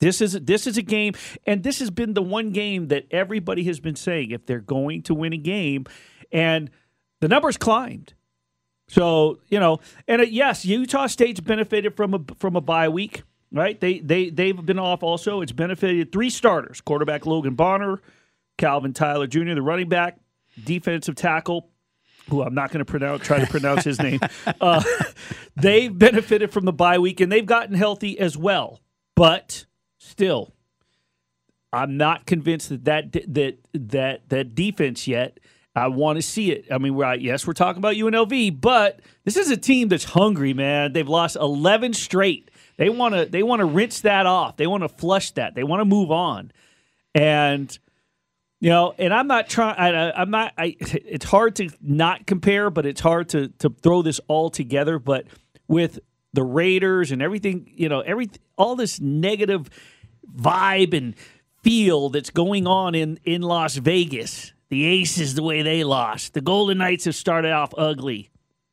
[0.00, 1.14] This is this is a game,
[1.46, 5.02] and this has been the one game that everybody has been saying if they're going
[5.04, 5.86] to win a game,
[6.30, 6.70] and
[7.20, 8.14] the numbers climbed.
[8.88, 13.22] So you know, and uh, yes, Utah State's benefited from a from a bye week,
[13.56, 13.78] right?
[13.80, 15.40] They they they've been off also.
[15.40, 18.00] It's benefited three starters: quarterback Logan Bonner,
[18.58, 20.18] Calvin Tyler Jr., the running back,
[20.62, 21.70] defensive tackle,
[22.28, 24.20] who I'm not going to pronounce try to pronounce his name.
[24.60, 24.82] Uh,
[25.56, 28.80] they've benefited from the bye week and they've gotten healthy as well,
[29.14, 29.66] but
[29.98, 30.54] still,
[31.72, 35.38] I'm not convinced that that that that that defense yet.
[35.74, 36.64] I want to see it.
[36.70, 40.54] I mean, we're, yes, we're talking about UNLV, but this is a team that's hungry,
[40.54, 40.94] man.
[40.94, 42.50] They've lost 11 straight.
[42.76, 44.56] They want to they want to rinse that off.
[44.56, 45.54] They want to flush that.
[45.54, 46.52] They want to move on.
[47.14, 47.76] And
[48.60, 49.76] you know, and I'm not trying.
[49.78, 50.52] I'm not.
[50.56, 50.76] I.
[51.06, 54.98] It's hard to not compare, but it's hard to to throw this all together.
[54.98, 55.26] But
[55.68, 55.98] with
[56.32, 59.70] the Raiders and everything, you know, every all this negative
[60.34, 61.14] vibe and
[61.62, 64.52] feel that's going on in in Las Vegas.
[64.68, 66.34] The Aces, the way they lost.
[66.34, 68.30] The Golden Knights have started off ugly.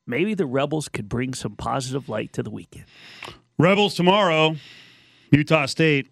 [0.08, 2.86] Maybe the Rebels could bring some positive light to the weekend.
[3.58, 4.56] Rebels tomorrow,
[5.32, 6.08] Utah State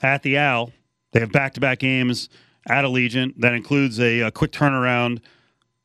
[0.00, 0.72] at the Owl.
[1.12, 2.28] They have back to back games
[2.68, 3.34] at Allegiant.
[3.38, 5.20] That includes a, a quick turnaround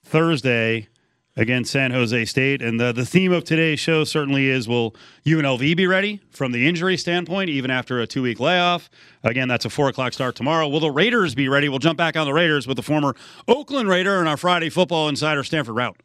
[0.03, 0.87] Thursday
[1.35, 2.61] against San Jose State.
[2.61, 4.95] And the, the theme of today's show certainly is will
[5.25, 8.89] UNLV be ready from the injury standpoint, even after a two week layoff?
[9.23, 10.67] Again, that's a four o'clock start tomorrow.
[10.67, 11.69] Will the Raiders be ready?
[11.69, 13.15] We'll jump back on the Raiders with the former
[13.47, 15.95] Oakland Raider and our Friday football insider, Stanford Routt.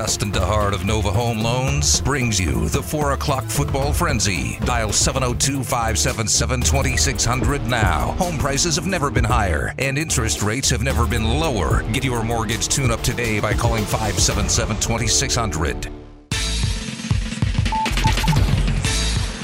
[0.00, 4.58] Dustin DeHart of Nova Home Loans brings you the 4 o'clock football frenzy.
[4.64, 8.12] Dial 702 577 2600 now.
[8.12, 11.82] Home prices have never been higher, and interest rates have never been lower.
[11.92, 15.92] Get your mortgage tune up today by calling 577 2600.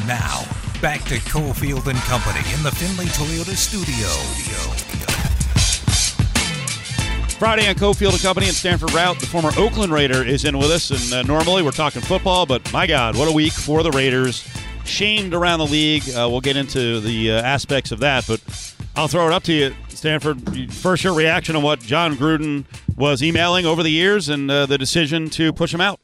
[0.07, 0.43] Now,
[0.81, 5.16] back to Cofield and Company in the Findlay Toyota studio.
[7.39, 10.71] Friday on Cofield and Company and Stanford Routt, the former Oakland Raider is in with
[10.71, 13.91] us, and uh, normally we're talking football, but my God, what a week for the
[13.91, 14.49] Raiders!
[14.87, 16.03] Shamed around the league.
[16.09, 18.41] Uh, we'll get into the uh, aspects of that, but
[18.97, 20.73] I'll throw it up to you, Stanford.
[20.73, 22.65] First, your reaction on what Jon Gruden
[22.97, 26.01] was emailing over the years and uh, the decision to push him out.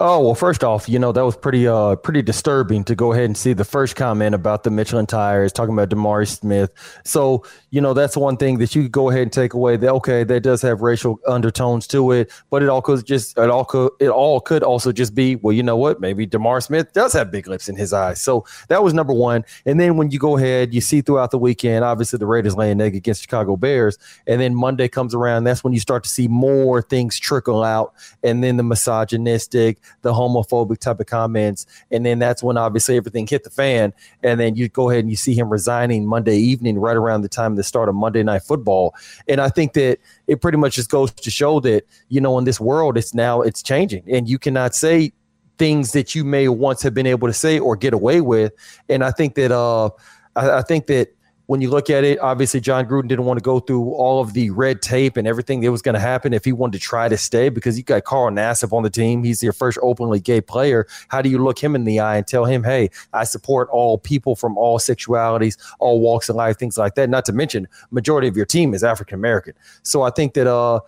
[0.00, 3.24] Oh well, first off, you know that was pretty uh pretty disturbing to go ahead
[3.24, 6.70] and see the first comment about the Michelin tires talking about DeMaurice Smith.
[7.04, 9.76] So you know that's one thing that you could go ahead and take away.
[9.76, 13.50] That okay, that does have racial undertones to it, but it all could just it
[13.50, 16.00] all could it all could also just be well, you know what?
[16.00, 18.20] Maybe DeMaurice Smith does have big lips in his eyes.
[18.20, 19.44] So that was number one.
[19.66, 22.80] And then when you go ahead, you see throughout the weekend, obviously the Raiders laying
[22.80, 25.42] egg against Chicago Bears, and then Monday comes around.
[25.42, 30.12] That's when you start to see more things trickle out, and then the misogynistic the
[30.12, 31.66] homophobic type of comments.
[31.90, 33.92] And then that's when obviously everything hit the fan.
[34.22, 37.28] And then you go ahead and you see him resigning Monday evening, right around the
[37.28, 38.94] time the start of Monday Night Football.
[39.28, 42.44] And I think that it pretty much just goes to show that, you know, in
[42.44, 44.04] this world, it's now it's changing.
[44.10, 45.12] And you cannot say
[45.58, 48.52] things that you may once have been able to say or get away with.
[48.88, 49.90] And I think that uh
[50.36, 51.14] I, I think that
[51.48, 54.34] when you look at it, obviously Jon Gruden didn't want to go through all of
[54.34, 57.08] the red tape and everything that was going to happen if he wanted to try
[57.08, 59.24] to stay because you got Carl Nassib on the team.
[59.24, 60.86] He's your first openly gay player.
[61.08, 63.96] How do you look him in the eye and tell him, hey, I support all
[63.96, 67.08] people from all sexualities, all walks of life, things like that?
[67.08, 69.54] Not to mention, majority of your team is African American.
[69.84, 70.80] So I think that uh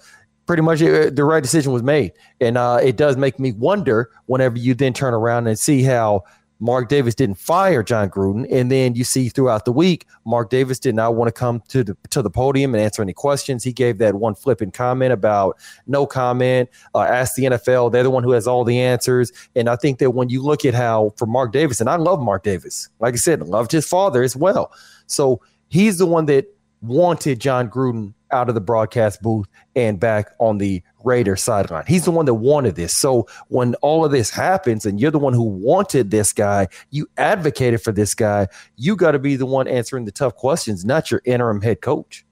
[0.51, 2.13] pretty much uh, the right decision was made.
[2.41, 6.25] And uh, it does make me wonder whenever you then turn around and see how
[6.61, 10.79] Mark Davis didn't fire Jon Gruden, and then you see throughout the week, Mark Davis
[10.79, 13.65] did not want to come to the to the podium and answer any questions.
[13.65, 16.69] He gave that one flipping comment about no comment.
[16.95, 19.33] Uh, ask the NFL; they're the one who has all the answers.
[19.57, 22.21] And I think that when you look at how for Mark Davis, and I love
[22.21, 24.71] Mark Davis, like I said, loved his father as well.
[25.07, 26.47] So he's the one that
[26.83, 31.85] wanted Jon Gruden out of the broadcast booth and back on the Raider sideline.
[31.87, 32.95] He's the one that wanted this.
[32.95, 37.09] So when all of this happens and you're the one who wanted this guy, you
[37.17, 41.11] advocated for this guy, you got to be the one answering the tough questions, not
[41.11, 42.25] your interim head coach.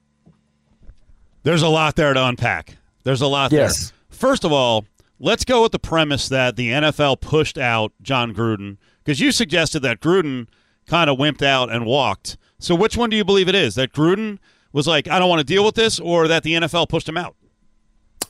[1.42, 2.76] There's a lot there to unpack.
[3.04, 3.90] There's a lot yes.
[3.90, 3.98] there.
[4.11, 4.85] First of all,
[5.18, 9.81] let's go with the premise that the NFL pushed out Jon Gruden because you suggested
[9.81, 10.48] that Gruden
[10.87, 12.37] kind of wimped out and walked.
[12.59, 13.76] So which one do you believe it is?
[13.76, 14.38] That Gruden
[14.72, 17.16] was like, I don't want to deal with this, or that the NFL pushed him
[17.16, 17.37] out?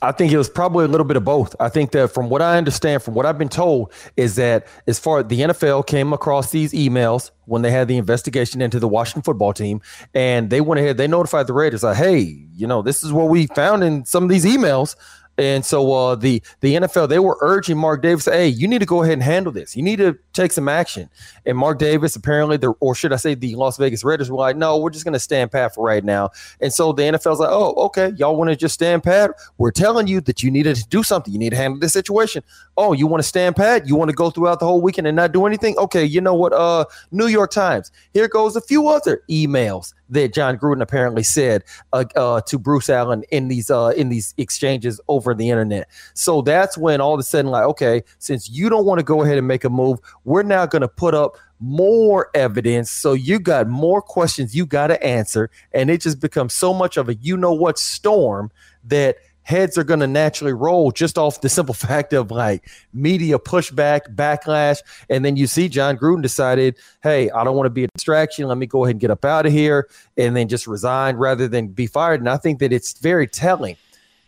[0.01, 1.57] I think it was probably a little bit of both.
[1.59, 4.99] I think that from what I understand, from what I've been told, is that as
[4.99, 8.87] far as the NFL came across these emails when they had the investigation into the
[8.87, 9.81] Washington football team,
[10.15, 13.29] and they went ahead, they notified the Raiders, like, hey, you know, this is what
[13.29, 14.95] we found in some of these emails.
[15.39, 18.87] And so uh, the the NFL they were urging Mark Davis, hey, you need to
[18.87, 19.77] go ahead and handle this.
[19.77, 21.09] You need to take some action.
[21.47, 24.57] And Mark Davis apparently, the, or should I say, the Las Vegas Raiders were like,
[24.57, 26.31] no, we're just going to stand pat for right now.
[26.61, 29.31] And so the NFL's like, oh, okay, y'all want to just stand pat?
[29.59, 31.33] We're telling you that you need to do something.
[31.33, 32.43] You need to handle this situation.
[32.77, 33.87] Oh, you want to stand pat?
[33.87, 35.79] You want to go throughout the whole weekend and not do anything?
[35.79, 36.53] Okay, you know what?
[36.53, 37.93] Uh, New York Times.
[38.13, 42.89] Here goes a few other emails that Jon Gruden apparently said uh, uh, to Bruce
[42.89, 45.89] Allen in these uh, in these exchanges over the internet.
[46.15, 49.23] So that's when all of a sudden, like, okay, since you don't want to go
[49.23, 52.91] ahead and make a move, we're now going to put up more evidence.
[52.91, 56.97] So you got more questions you got to answer, and it just becomes so much
[56.97, 58.51] of a you know what storm
[58.85, 59.17] that
[59.49, 64.15] heads are going to naturally roll just off the simple fact of like media pushback,
[64.15, 64.81] backlash.
[65.09, 68.47] And then you see Jon Gruden decided, hey, I don't want to be a distraction.
[68.47, 71.49] Let me go ahead and get up out of here and then just resign rather
[71.49, 72.21] than be fired.
[72.21, 73.77] And I think that it's very telling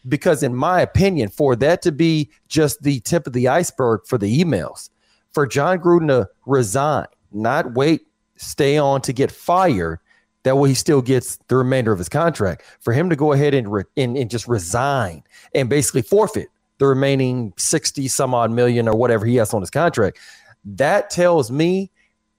[0.08, 4.16] because, in my opinion, for that to be just the tip of the iceberg for
[4.16, 4.88] the emails,
[5.34, 8.06] for Jon Gruden to resign, not wait,
[8.36, 10.00] stay on to get fired
[10.42, 12.62] that way, he still gets the remainder of his contract.
[12.80, 15.22] For him to go ahead and, re- and, and just resign
[15.54, 16.48] and basically forfeit
[16.78, 20.18] the remaining 60 some odd million or whatever he has on his contract,
[20.64, 21.90] that tells me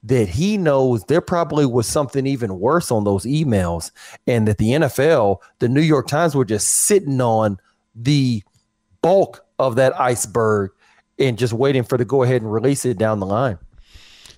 [0.04, 3.92] that he knows there probably was something even worse on those emails
[4.26, 7.60] and that the NFL, the New York Times were just sitting on
[7.94, 8.42] the
[9.04, 10.72] bulk of that iceberg
[11.20, 13.60] and just waiting for to go ahead and release it down the line.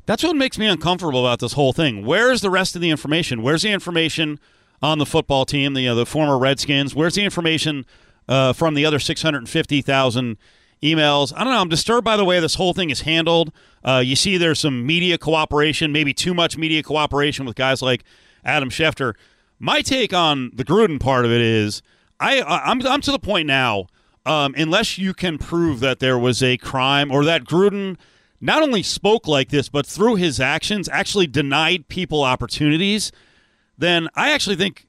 [0.06, 2.06] That's what makes me uncomfortable about this whole thing.
[2.06, 3.42] Where's the rest of the information?
[3.42, 4.40] Where's the information
[4.82, 6.94] on the football team, the uh, the former Redskins?
[6.94, 7.86] Where's the information
[8.28, 10.38] uh, from the other 650,000
[10.84, 11.34] emails.
[11.36, 11.62] I don't know.
[11.62, 13.52] I'm disturbed by the way this whole thing is handled.
[13.84, 18.04] Uh, you see, there's some media cooperation, maybe too much media cooperation with guys like
[18.44, 19.14] Adam Schefter.
[19.60, 21.82] My take on the Gruden part of it is,
[22.20, 23.88] I I'm I'm to the point now.
[24.26, 27.98] Um, unless you can prove that there was a crime or that Gruden
[28.44, 33.10] not only spoke like this, but through his actions actually denied people opportunities,
[33.78, 34.86] then I actually think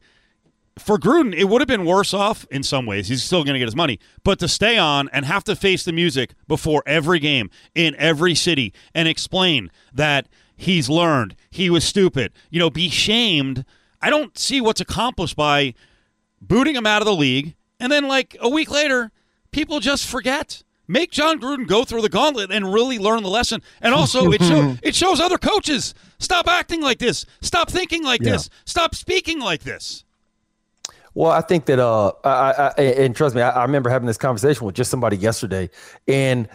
[0.77, 3.07] for Gruden, it would have been worse off in some ways.
[3.07, 5.85] He's still going to get his money, but to stay on and have to face
[5.85, 11.85] the music before every game in every city and explain that he's learned, he was
[11.85, 13.65] stupid, you know, be shamed.
[14.03, 15.75] I don't see what's accomplished by
[16.41, 19.13] booting him out of the league and then like a week later,
[19.53, 20.65] people just forget.
[20.87, 23.63] Make Jon Gruden go through the gauntlet and really learn the lesson.
[23.81, 28.23] And also, it show, it shows other coaches stop acting like this, stop thinking like
[28.23, 28.33] yeah.
[28.33, 30.05] this, stop speaking like this.
[31.15, 34.19] Well, I think that, uh, I, I, and trust me, I, I remember having this
[34.19, 35.71] conversation with just somebody yesterday,
[36.09, 36.49] and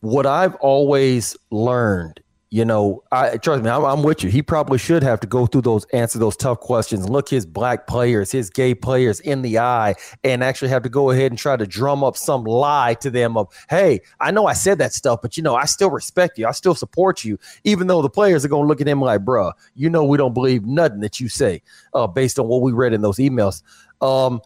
[0.00, 2.20] what I've always learned
[2.54, 4.30] you know, I trust me, I'm, I'm, with you.
[4.30, 7.88] He probably should have to go through those, answer those tough questions, look his black
[7.88, 11.56] players, his gay players in the eye, and actually have to go ahead and try
[11.56, 15.18] to drum up some lie to them of, hey, I know I said that stuff,
[15.20, 18.44] but you know, I still respect you, I still support you, even though the players
[18.44, 21.28] are gonna look at him like, bruh, you know, we don't believe nothing that you
[21.28, 21.60] say,
[21.92, 23.64] uh, based on what we read in those emails.
[24.00, 24.40] Um,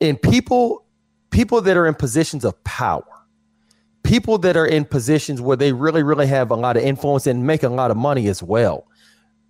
[0.00, 0.86] and people,
[1.28, 3.04] people that are in positions of power
[4.04, 7.44] people that are in positions where they really, really have a lot of influence and
[7.44, 8.86] make a lot of money as well.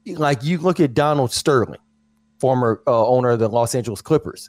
[0.06, 1.80] Like you look at Donald Sterling,
[2.38, 4.48] former uh, owner of the Los Angeles Clippers.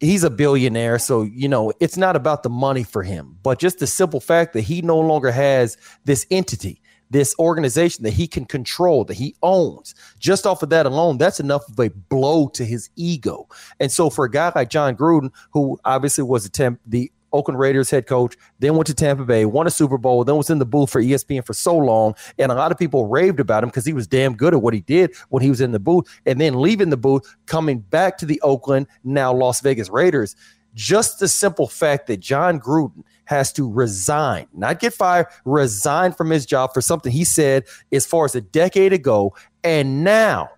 [0.00, 3.78] He's a billionaire, so you know it's not about the money for him, but just
[3.78, 8.44] the simple fact that he no longer has this entity, this organization that he can
[8.44, 9.94] control, that he owns.
[10.18, 13.48] Just off of that alone, that's enough of a blow to his ego.
[13.78, 17.58] And so, for a guy like Jon Gruden, who obviously was the, temp, the Oakland
[17.58, 20.58] Raiders head coach, then went to Tampa Bay, won a Super Bowl, then was in
[20.58, 22.14] the booth for ESPN for so long.
[22.38, 24.72] And a lot of people raved about him because he was damn good at what
[24.72, 26.06] he did when he was in the booth.
[26.24, 30.36] And then leaving the booth, coming back to the Oakland, now Las Vegas Raiders.
[30.74, 36.30] Just the simple fact that Jon Gruden has to resign, not get fired, resign from
[36.30, 39.34] his job for something he said as far as a decade ago.
[39.62, 40.50] And now,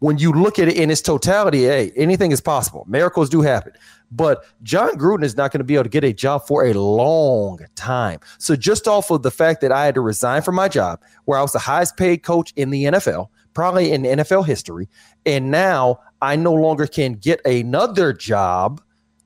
[0.00, 2.84] when you look at it in its totality, hey, anything is possible.
[2.86, 3.72] Miracles do happen.
[4.10, 6.74] But Jon Gruden is not going to be able to get a job for a
[6.74, 8.20] long time.
[8.38, 11.38] So just off of the fact that I had to resign from my job, where
[11.38, 14.88] I was the highest paid coach in the NFL, probably in NFL history,
[15.24, 18.80] and now I no longer can get another job.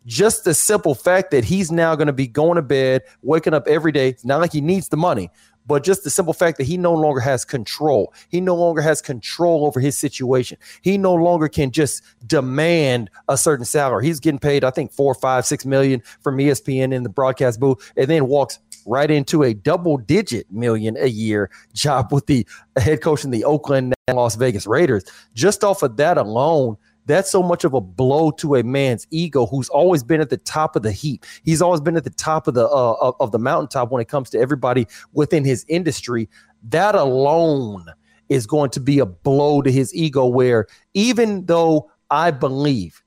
[0.06, 3.68] Just the simple fact that he's now going to be going to bed, waking up
[3.68, 4.08] every day.
[4.08, 5.30] It's not like he needs the money,
[5.70, 8.12] but just the simple fact that he no longer has control.
[8.28, 10.58] He no longer has control over his situation.
[10.82, 14.04] He no longer can just demand a certain salary.
[14.04, 17.92] He's getting paid, I think, four, five, six million from ESPN in the broadcast booth,
[17.96, 22.44] and then walks right into a double digit million a year job with the
[22.76, 25.04] head coach in the Oakland and Las Vegas Raiders.
[25.34, 29.46] Just off of that alone, that's so much of a blow to a man's ego
[29.46, 31.24] who's always been at the top of the heap.
[31.44, 34.08] He's always been at the top of the uh, of, of the mountaintop when it
[34.08, 36.28] comes to everybody within his industry.
[36.68, 37.86] That alone
[38.28, 40.26] is going to be a blow to his ego.
[40.26, 43.02] Where even though I believe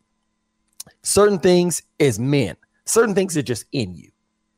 [1.03, 4.09] certain things as men, certain things are just in you.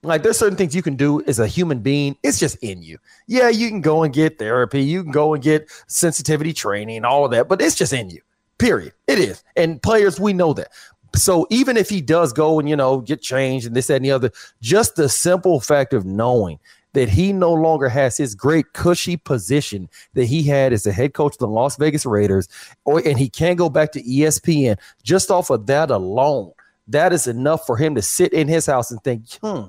[0.04, 2.16] Like there's certain things you can do as a human being.
[2.22, 3.00] It's just in you.
[3.28, 4.84] Yeah, you can go and get therapy.
[4.84, 8.22] You can go and get sensitivity training, all of that, but it's just in you.
[8.58, 8.94] Period.
[9.08, 9.44] It is.
[9.56, 10.70] And players, we know that.
[11.16, 14.06] So even if he does go and, you know, get changed and this, that, and
[14.06, 16.60] the other, just the simple fact of knowing
[16.96, 21.14] that he no longer has his great cushy position that he had as the head
[21.14, 22.48] coach of the Las Vegas Raiders,
[22.86, 26.54] or and he can't go back to ESPN just off of that alone.
[26.88, 29.64] That is enough for him to sit in his house and think, hmm,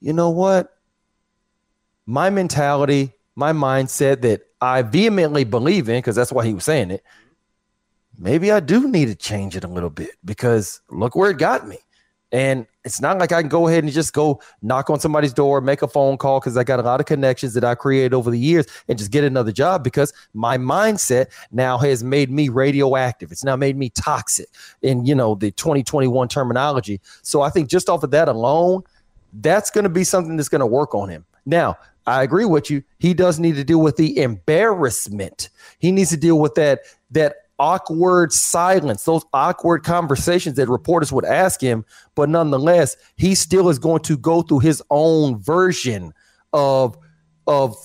[0.00, 0.76] you know what?
[2.04, 6.90] My mentality, my mindset that I vehemently believe in, because that's why he was saying
[6.90, 7.02] it,
[8.22, 11.66] maybe I do need to change it a little bit because look where it got
[11.66, 11.78] me.
[12.30, 15.60] And it's not like I can go ahead and just go knock on somebody's door,
[15.60, 18.30] make a phone call because I got a lot of connections that I created over
[18.30, 23.32] the years and just get another job because my mindset now has made me radioactive.
[23.32, 24.48] It's now made me toxic
[24.80, 27.02] in, you know, the 2021 terminology.
[27.20, 28.82] So I think just off of that alone,
[29.34, 31.26] that's going to be something that's going to work on him.
[31.44, 32.82] Now, I agree with you.
[32.98, 35.50] He does need to deal with the embarrassment.
[35.80, 41.24] He needs to deal with that that awkward silence, those awkward conversations that reporters would
[41.24, 41.84] ask him.
[42.16, 46.12] But nonetheless, he still is going to go through his own version
[46.52, 46.98] of
[47.46, 47.76] of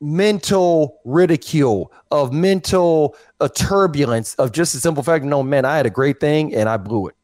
[0.00, 5.24] mental ridicule, of mental uh, turbulence, of just the simple fact.
[5.24, 7.14] No, man, I had a great thing and I blew it.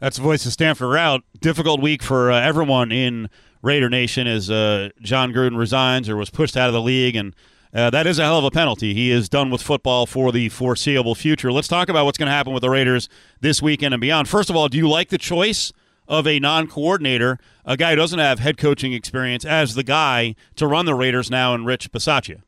[0.00, 1.22] That's the voice of Stanford Routt.
[1.40, 3.30] Difficult week for uh, everyone in
[3.62, 7.34] Raider Nation as uh, Jon Gruden resigns or was pushed out of the league, and
[7.74, 8.94] uh, that is a hell of a penalty.
[8.94, 11.52] He is done with football for the foreseeable future.
[11.52, 13.08] Let's talk about what's going to happen with the Raiders
[13.40, 14.28] this weekend and beyond.
[14.28, 15.72] First of all, do you like the choice
[16.08, 20.66] of a non-coordinator, a guy who doesn't have head coaching experience, as the guy to
[20.66, 22.42] run the Raiders now in Rich Bisaccia?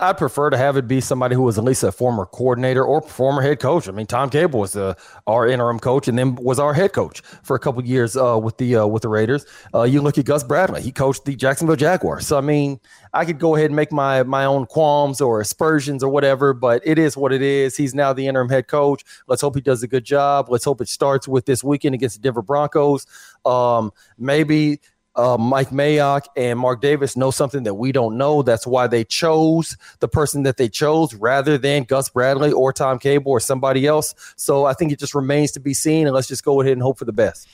[0.00, 3.02] I'd prefer to have it be somebody who was at least a former coordinator or
[3.02, 3.88] former head coach.
[3.88, 4.94] I mean, Tom Cable was uh,
[5.26, 8.58] our interim coach and then was our head coach for a couple years uh, with
[8.58, 9.44] the uh, with the Raiders.
[9.74, 12.26] Uh, you look at Gus Bradley; he coached the Jacksonville Jaguars.
[12.26, 12.78] So I mean,
[13.12, 16.80] I could go ahead and make my my own qualms or aspersions or whatever, but
[16.84, 17.76] it is what it is.
[17.76, 19.02] He's now the interim head coach.
[19.26, 20.48] Let's hope he does a good job.
[20.48, 23.06] Let's hope it starts with this weekend against the Denver Broncos.
[23.44, 24.80] Um, maybe
[25.18, 28.42] uh, Mike Mayock and Mark Davis know something that we don't know.
[28.42, 32.98] That's why they chose the person that they chose rather than Gus Bradley or Tom
[33.00, 34.14] Cable or somebody else.
[34.36, 36.82] So I think it just remains to be seen, and let's just go ahead and
[36.82, 37.48] hope for the best.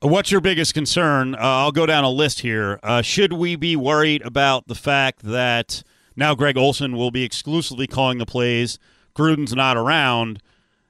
[0.00, 1.34] What's your biggest concern?
[1.34, 2.80] Uh, I'll go down a list here.
[2.82, 5.84] Uh, should we be worried about the fact that
[6.16, 8.78] now Greg Olson will be exclusively calling the plays?
[9.14, 10.42] Gruden's not around.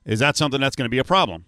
[0.06, 1.44] Is that something that's going to be a problem?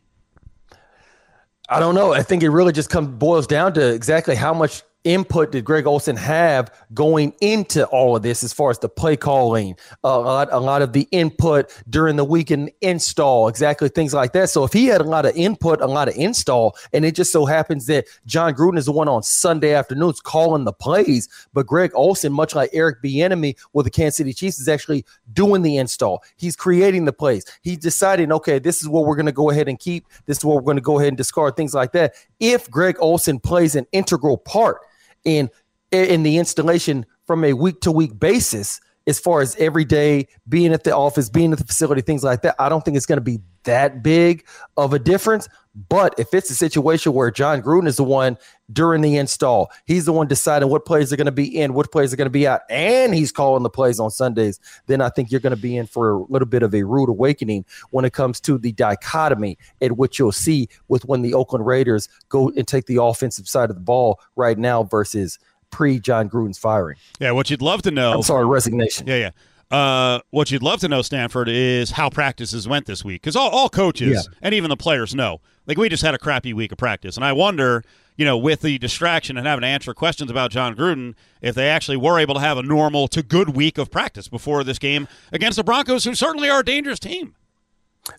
[1.69, 2.13] I don't know.
[2.13, 5.87] I think it really just comes boils down to exactly how much input did Greg
[5.87, 10.49] Olson have going into all of this as far as the play calling, a, lot,
[10.51, 14.51] a lot of the input during the weekend install, exactly things like that.
[14.51, 17.33] So if he had a lot of input, a lot of install, and it just
[17.33, 21.67] so happens that Jon Gruden is the one on Sunday afternoons calling the plays, but
[21.67, 25.77] Greg Olson, much like Eric Bieniemy with the Kansas City Chiefs, is actually doing the
[25.77, 26.23] install.
[26.37, 27.45] He's creating the plays.
[27.63, 30.07] He's deciding, okay, this is what we're going to go ahead and keep.
[30.27, 32.15] This is what we're going to go ahead and discard, things like that.
[32.41, 34.79] If Greg Olson plays an integral part–
[35.25, 35.51] in
[35.91, 40.73] in the installation from a week to week basis as far as every day being
[40.73, 42.55] at the office, being at the facility, things like that.
[42.59, 44.47] I don't think it's going to be that big
[44.77, 45.49] of a difference.
[45.89, 48.39] But if it's a situation where Jon Gruden is the one
[48.73, 51.91] during the install, he's the one deciding what plays are going to be in, what
[51.91, 55.09] plays are going to be out, and he's calling the plays on Sundays, then I
[55.09, 58.05] think you're going to be in for a little bit of a rude awakening when
[58.05, 62.51] it comes to the dichotomy at which you'll see with when the Oakland Raiders go
[62.51, 66.97] and take the offensive side of the ball right now versus pre Jon Gruden's firing.
[67.19, 68.13] Yeah, what you'd love to know.
[68.13, 69.09] I'm sorry, resignation.
[69.09, 69.31] Yeah, yeah.
[69.71, 73.23] Uh, what you'd love to know, Stanford, is how practices went this week.
[73.23, 74.39] Because all, all coaches yeah.
[74.43, 75.41] and even the players know.
[75.67, 77.17] Like, we just had a crappy week of practice.
[77.17, 77.83] And I wonder,
[78.17, 81.69] you know, with the distraction and having to answer questions about Jon Gruden, if they
[81.69, 85.09] actually were able to have a normal to good week of practice before this game
[85.33, 87.35] against the Broncos, who certainly are a dangerous team.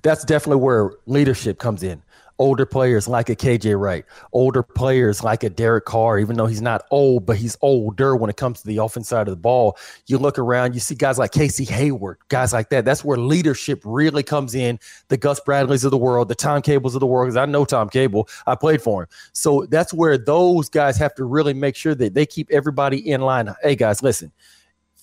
[0.01, 2.01] That's definitely where leadership comes in
[2.39, 6.61] older players like a KJ Wright, older players like a Derek Carr, even though he's
[6.61, 9.77] not old, but he's older when it comes to the offense side of the ball.
[10.07, 12.85] You look around, you see guys like Casey Hayward, guys like that.
[12.85, 14.79] That's where leadership really comes in.
[15.07, 17.65] The Gus Bradleys of the world, the Tom Cables of the world, because I know
[17.65, 19.09] Tom Cable, I played for him.
[19.33, 23.21] So that's where those guys have to really make sure that they keep everybody in
[23.21, 23.53] line.
[23.61, 24.31] Hey, guys, listen,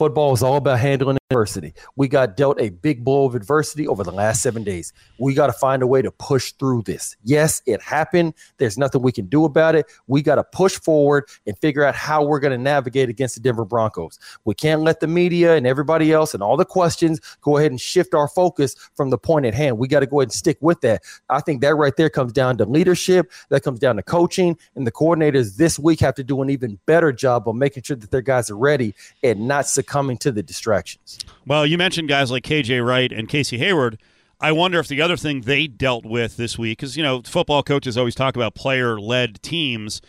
[0.03, 1.75] Football is all about handling adversity.
[1.97, 4.93] We got dealt a big blow of adversity over the last seven days.
[5.19, 7.17] We got to find a way to push through this.
[7.25, 8.35] Yes, it happened.
[8.59, 9.87] There's nothing we can do about it.
[10.07, 13.41] We got to push forward and figure out how we're going to navigate against the
[13.41, 14.19] Denver Broncos.
[14.45, 17.81] We can't let the media and everybody else and all the questions go ahead and
[17.81, 19.79] shift our focus from the point at hand.
[19.79, 21.03] We got to go ahead and stick with that.
[21.31, 24.87] I think that right there comes down to leadership, that comes down to coaching, and
[24.87, 28.11] the coordinators this week have to do an even better job of making sure that
[28.11, 31.19] their guys are ready and not succumbing to the distractions.
[31.47, 34.01] Well, you mentioned guys like KJ Wright and Casey Hayward.
[34.41, 37.63] I wonder if the other thing they dealt with this week, because, you know, football
[37.63, 40.03] coaches always talk about player led teams.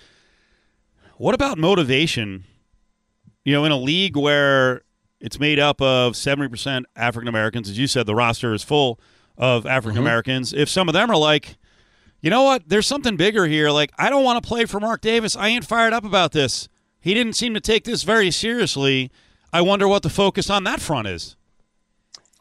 [1.18, 2.46] What about motivation?
[3.46, 4.82] You know, in a league where
[5.20, 9.00] it's made up of 70% African Americans, as you said, the roster is full
[9.38, 10.52] of African Americans.
[10.52, 10.62] Mm-hmm.
[10.62, 11.58] If some of them are like,
[12.22, 13.70] you know what, there's something bigger here.
[13.70, 15.36] Like, I don't want to play for Mark Davis.
[15.36, 16.70] I ain't fired up about this.
[17.00, 19.12] He didn't seem to take this very seriously.
[19.56, 21.36] I wonder what the focus on that front is.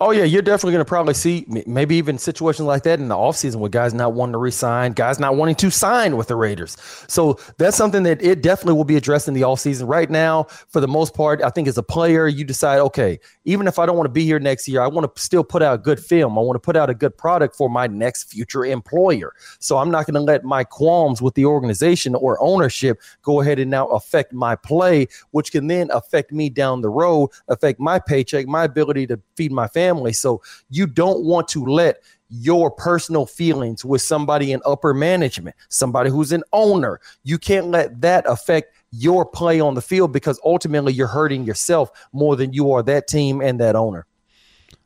[0.01, 3.15] Oh yeah, you're definitely going to probably see maybe even situations like that in the
[3.15, 6.77] offseason with guys not wanting to resign, guys not wanting to sign with the Raiders.
[7.07, 9.89] So that's something that it definitely will be addressed in the offseason.
[9.89, 13.69] Right now, for the most part, I think as a player, you decide, okay, even
[13.69, 15.75] if I don't want to be here next year, I want to still put out
[15.75, 16.37] a good film.
[16.37, 19.33] I want to put out a good product for my next future employer.
[19.61, 23.61] So I'm not going to let my qualms with the organization or ownership go ahead
[23.61, 28.01] and now affect my play, which can then affect me down the road, affect my
[28.01, 30.13] paycheck, my ability to feed my family family.
[30.13, 31.99] So you don't want to let
[32.31, 38.01] your personal feelings with somebody in upper management, somebody who's an owner, you can't let
[38.01, 42.73] that affect your play on the field because ultimately you're hurting yourself more than you
[42.73, 44.07] are that team and that owner.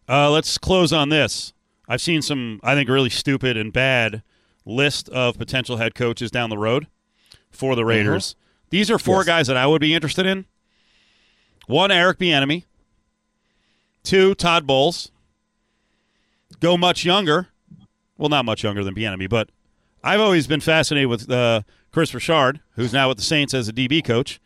[0.08, 1.52] Uh, let's close on this.
[1.88, 4.22] I've seen some, I think, really stupid and bad
[4.64, 6.88] list of potential head coaches down the road
[7.50, 8.34] for the Raiders.
[8.70, 9.26] These are four Yes.
[9.26, 10.46] guys that I would be interested in.
[11.68, 12.64] One, Eric Bieniemy.
[14.06, 15.10] Two, Todd Bowles.
[16.60, 17.48] Go much younger.
[18.16, 19.50] Well, not much younger than Bieniemy, but
[20.04, 23.72] I've always been fascinated with uh, Kris Richard, who's now with the Saints as a
[23.72, 24.40] DB coach.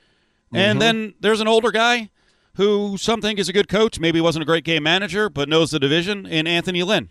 [0.52, 2.08] And then there's an older guy
[2.54, 5.70] who some think is a good coach, maybe wasn't a great game manager, but knows
[5.70, 7.10] the division, in Anthony Lynn.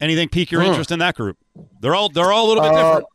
[0.00, 1.36] Anything pique your interest in that group?
[1.80, 3.06] They're all they're all a little bit Uh, different.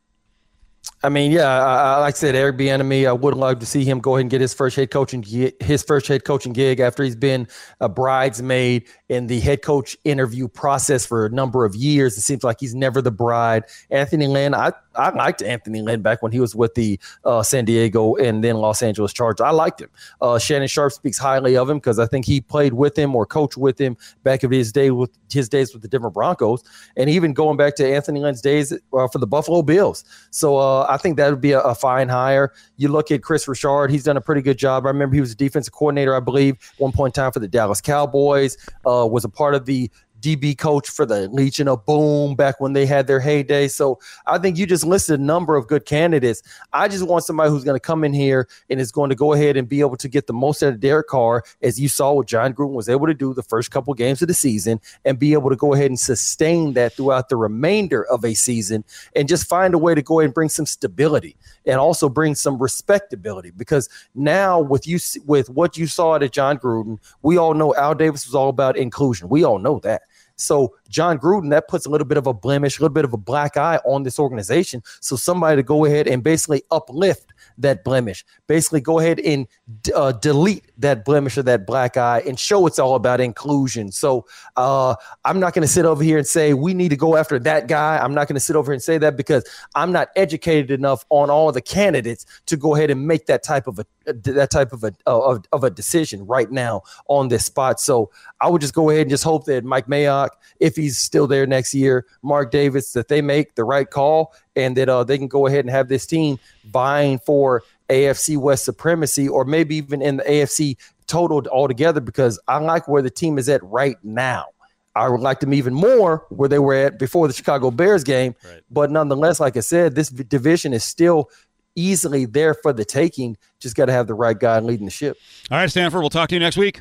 [1.02, 3.06] I mean, yeah, I, like I said, Eric Bieniemy.
[3.06, 5.22] I would love to see him go ahead and get his first head coaching
[5.60, 7.46] his first head coaching gig after he's been
[7.80, 12.18] a bridesmaid in the head coach interview process for a number of years.
[12.18, 13.64] It seems like he's never the bride.
[13.90, 17.64] Anthony Lynn, I I liked Anthony Lynn back when he was with the uh, San
[17.64, 19.44] Diego and then Los Angeles Chargers.
[19.44, 19.90] I liked him.
[20.20, 23.24] Uh, Shannon Sharpe speaks highly of him because I think he played with him or
[23.24, 26.64] coached with him back in his day with his days with the Denver Broncos,
[26.96, 30.04] and even going back to Anthony Lynn's days uh, for the Buffalo Bills.
[30.30, 32.52] So uh, I think that would be a, a fine hire.
[32.76, 34.86] You look at Kris Richard; he's done a pretty good job.
[34.86, 37.48] I remember he was a defensive coordinator, I believe, one point in time for the
[37.48, 38.56] Dallas Cowboys.
[38.86, 42.72] Uh, was a part of the DB coach for the Legion of Boom back when
[42.72, 43.68] they had their heyday.
[43.68, 46.42] So I think you just listed a number of good candidates.
[46.72, 49.32] I just want somebody who's going to come in here and is going to go
[49.32, 52.12] ahead and be able to get the most out of Derek Carr, as you saw
[52.12, 55.18] what Jon Gruden was able to do the first couple games of the season, and
[55.18, 59.28] be able to go ahead and sustain that throughout the remainder of a season, and
[59.28, 62.58] just find a way to go ahead and bring some stability and also bring some
[62.58, 63.50] respectability.
[63.50, 67.94] Because now with you with what you saw at Jon Gruden, we all know Al
[67.94, 69.28] Davis was all about inclusion.
[69.28, 70.02] We all know that.
[70.38, 73.12] So Jon Gruden, that puts a little bit of a blemish, a little bit of
[73.12, 74.82] a black eye on this organization.
[75.00, 79.46] So somebody to go ahead and basically uplift that blemish, basically go ahead and
[79.94, 83.92] uh, delete that blemish or that black eye and show it's all about inclusion.
[83.92, 84.94] So uh,
[85.24, 87.68] I'm not going to sit over here and say we need to go after that
[87.68, 87.98] guy.
[87.98, 89.44] I'm not going to sit over here and say that because
[89.74, 93.66] I'm not educated enough on all the candidates to go ahead and make that type
[93.66, 97.80] of a that type of a of, of a decision right now on this spot.
[97.80, 100.30] So I would just go ahead and just hope that Mike Mayock,
[100.60, 104.76] if he's still there next year, Mark Davis, that they make the right call and
[104.76, 109.28] that uh, they can go ahead and have this team vying for AFC West supremacy
[109.28, 113.48] or maybe even in the AFC total altogether because I like where the team is
[113.48, 114.46] at right now.
[114.94, 118.34] I would like them even more where they were at before the Chicago Bears game.
[118.44, 118.60] Right.
[118.70, 121.30] But nonetheless, like I said, this division is still
[121.76, 123.36] easily there for the taking.
[123.60, 125.16] Just got to have the right guy leading the ship.
[125.50, 126.80] All right, Stanford, we'll talk to you next week.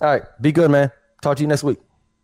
[0.00, 0.22] All right.
[0.40, 0.90] Be good, man.
[1.22, 1.78] Talk to you next week.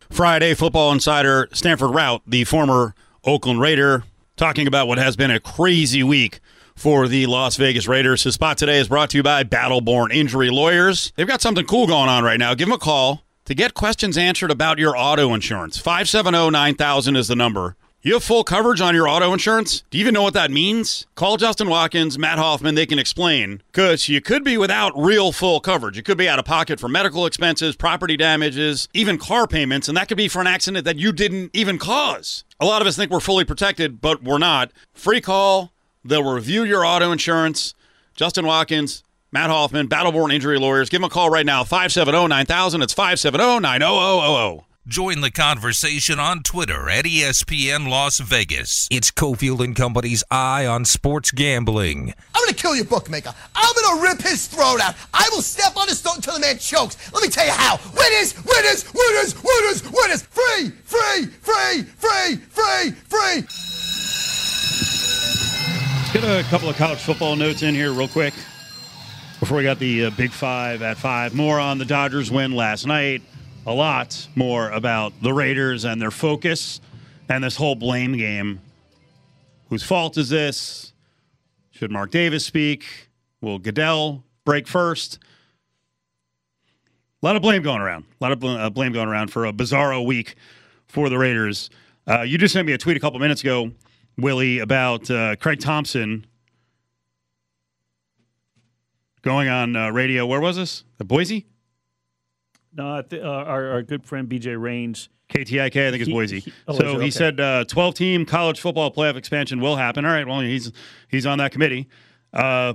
[0.09, 4.03] Friday, football insider Stanford Routt, the former Oakland Raider,
[4.41, 6.39] talking about what has been a crazy week
[6.75, 8.23] for the Las Vegas Raiders.
[8.23, 11.13] His spot today is brought to you by Battleborn Injury Lawyers.
[11.15, 12.55] They've got something cool going on right now.
[12.55, 15.77] Give them a call to get questions answered about your auto insurance.
[15.77, 17.75] 570 9000 is the number.
[18.03, 19.83] You have full coverage on your auto insurance?
[19.91, 21.05] Do you even know what that means?
[21.13, 23.61] Call Justin Watkins, Matt Hoffman, they can explain.
[23.71, 25.97] Because you could be without real full coverage.
[25.97, 29.95] You could be out of pocket for medical expenses, property damages, even car payments, and
[29.95, 32.43] that could be for an accident that you didn't even cause.
[32.59, 34.71] A lot of us think we're fully protected, but we're not.
[34.93, 35.71] Free call,
[36.03, 37.75] they'll review your auto insurance.
[38.15, 40.89] Justin Watkins, Matt Hoffman, Battleborn Injury Lawyers.
[40.89, 42.81] Give them a call right now, 570 9000.
[42.81, 44.70] It's 570 90000.
[44.87, 48.87] Join the conversation on Twitter at ESPN Las Vegas.
[48.89, 52.15] It's Cofield and Company's Eye on Sports Gambling.
[52.33, 53.31] I'm gonna kill your bookmaker.
[53.53, 54.95] I'm gonna rip his throat out.
[55.13, 56.97] I will step on his throat until the man chokes.
[57.13, 57.77] Let me tell you how.
[57.95, 60.23] Winners, winners, winners, winners, winners.
[60.23, 63.45] Free, free, free, free, free, free.
[65.95, 68.33] Let's get a couple of college football notes in here real quick
[69.39, 71.35] before we got the uh, Big Five at five.
[71.35, 73.21] More on the Dodgers win last night.
[73.67, 76.81] A lot more about the Raiders and their focus
[77.29, 78.59] and this whole blame game.
[79.69, 80.93] Whose fault is this?
[81.69, 83.09] Should Mark Davis speak?
[83.39, 85.19] Will Goodell break first?
[87.21, 88.05] A lot of blame going around.
[88.19, 90.35] A lot of uh, blame going around for a bizarro week
[90.87, 91.69] for the Raiders.
[92.07, 93.71] Uh, you just sent me a tweet a couple minutes ago,
[94.17, 96.25] Willie, about uh, Craig Thompson
[99.21, 100.25] going on uh, radio.
[100.25, 100.83] Where was this?
[100.99, 101.45] At Boise?
[102.73, 105.09] No, th- uh, our, our good friend BJ Rains.
[105.29, 106.39] KTIK, I think it's He- Boise.
[106.39, 107.09] he- oh, is so he Okay.
[107.09, 110.05] said uh, 12 team college football playoff expansion will happen.
[110.05, 110.71] All right, well, he's
[111.09, 111.87] he's on that committee.
[112.33, 112.73] Uh,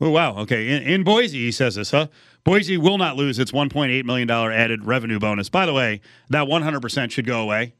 [0.00, 0.36] oh, wow.
[0.38, 0.68] Okay.
[0.70, 2.06] In, in Boise, he says this, huh?
[2.44, 5.48] Boise will not lose its $1.8 million added revenue bonus.
[5.50, 6.00] By the way,
[6.30, 7.74] that 100% should go away.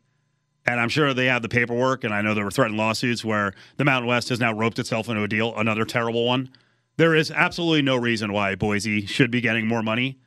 [0.66, 3.55] And I'm sure they have the paperwork, and I know there were threatened lawsuits where
[3.78, 6.51] the Mountain West has now roped itself into a deal, another terrible one.
[6.99, 10.18] There is absolutely no reason why Boise should be getting more money.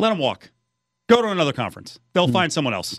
[0.00, 0.50] Let them walk.
[1.08, 1.98] Go to another conference.
[2.12, 2.98] They'll find someone else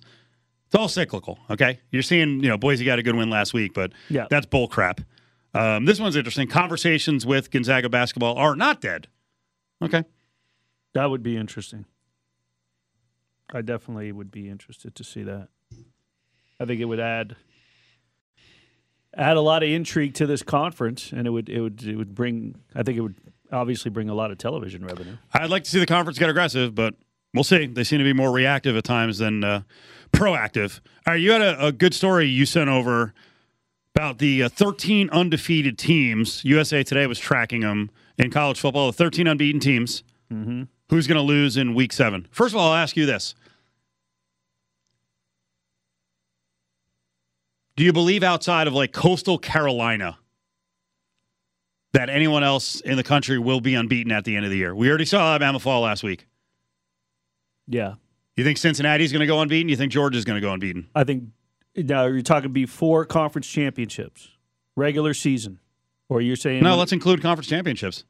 [0.67, 1.39] It's all cyclical.
[1.49, 4.27] Okay, you're seeing you know Boise got a good win last week, but Yeah.
[4.29, 5.01] that's bull crap.
[5.53, 6.47] Um, this one's interesting.
[6.47, 9.07] Conversations with Gonzaga basketball are not dead.
[9.81, 10.03] Okay.
[10.93, 11.85] That would be interesting.
[13.53, 15.49] I definitely would be interested to see that.
[16.59, 17.35] I think it would add
[19.17, 22.15] add a lot of intrigue to this conference, and it would it would it would
[22.15, 22.55] bring.
[22.75, 23.15] I think it would
[23.51, 25.17] obviously bring a lot of television revenue.
[25.33, 26.95] I'd like to see the conference get aggressive, but
[27.33, 27.67] we'll see.
[27.67, 29.61] They seem to be more reactive at times than uh,
[30.11, 30.79] proactive.
[31.07, 33.13] All right, you had a, a good story you sent over
[33.95, 36.43] about the uh, 13 undefeated teams.
[36.45, 38.87] USA Today was tracking them in college football.
[38.87, 40.03] The 13 unbeaten teams.
[40.89, 42.25] Who's going to lose in Week Seven?
[42.31, 43.35] First of all, I'll ask you this:
[47.75, 50.17] Do you believe outside of like Coastal Carolina?
[51.93, 54.73] That anyone else in the country will be unbeaten at the end of the year.
[54.73, 56.25] We already saw Alabama fall last week.
[57.67, 57.95] Yeah,
[58.35, 59.69] You think Cincinnati's going to go unbeaten?
[59.69, 60.89] You think Georgia's going to go unbeaten?
[60.95, 61.25] I think
[61.75, 64.29] now you're talking before conference championships,
[64.75, 65.59] regular season,
[66.09, 68.03] or you're saying No, let's include conference championships.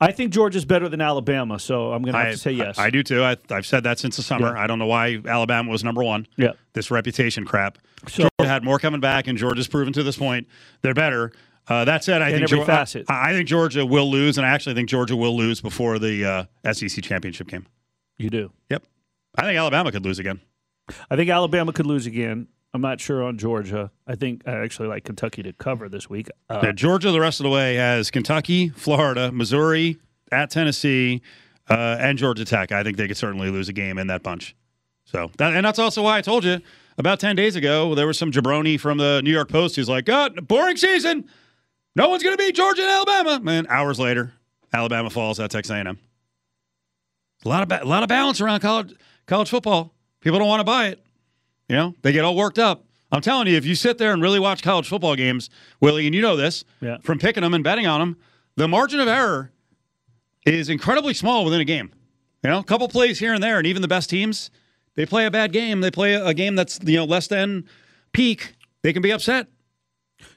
[0.00, 2.78] I think Georgia's better than Alabama, so I'm going to have I, to say yes.
[2.78, 3.22] I, I do too.
[3.22, 4.54] I, I've said that since the summer.
[4.54, 4.62] Yeah.
[4.62, 6.26] I don't know why Alabama was number one.
[6.36, 6.52] Yeah.
[6.72, 7.78] This reputation crap.
[8.08, 10.46] So- Georgia had more coming back, and Georgia's proven to this point
[10.82, 11.32] they're better.
[11.68, 13.06] Uh, that said, I think every Geor- facet.
[13.08, 16.48] I, I think Georgia will lose, and I actually think Georgia will lose before the
[16.64, 17.66] uh, SEC championship game.
[18.16, 18.50] You do.
[18.70, 18.84] Yep.
[19.36, 20.40] I think Alabama could lose again.
[21.10, 22.48] I think Alabama could lose again.
[22.72, 23.90] I'm not sure on Georgia.
[24.06, 26.28] I think I actually like Kentucky to cover this week.
[26.48, 29.98] Uh, Georgia, the rest of the way, has Kentucky, Florida, Missouri,
[30.30, 31.20] at Tennessee,
[31.68, 32.70] uh, and Georgia Tech.
[32.70, 34.54] I think they could certainly lose a game in that bunch.
[35.04, 36.60] So, that, and that's also why I told you
[36.96, 40.04] about ten days ago there was some jabroni from the New York Post who's like,
[40.04, 41.28] "God, boring season.
[41.96, 44.32] No one's going to beat Georgia and Alabama." Man, hours later,
[44.72, 45.98] Alabama falls at Texas A&M.
[47.44, 48.94] A lot of ba- a lot of balance around college
[49.26, 49.92] college football.
[50.20, 51.04] People don't want to buy it.
[51.70, 52.84] You know, they get all worked up.
[53.12, 55.50] I'm telling you, if you sit there and really watch college football games,
[55.80, 56.98] Willie, and you know this Yeah.
[57.02, 58.16] from picking them and betting on them,
[58.56, 59.52] the margin of error
[60.46, 61.90] is incredibly small within a game.
[62.42, 64.50] You know, a couple plays here and there, and even the best teams,
[64.96, 65.80] they play a bad game.
[65.80, 67.64] They play a, game that's you know less than
[68.12, 68.54] peak.
[68.82, 69.46] They can be upset.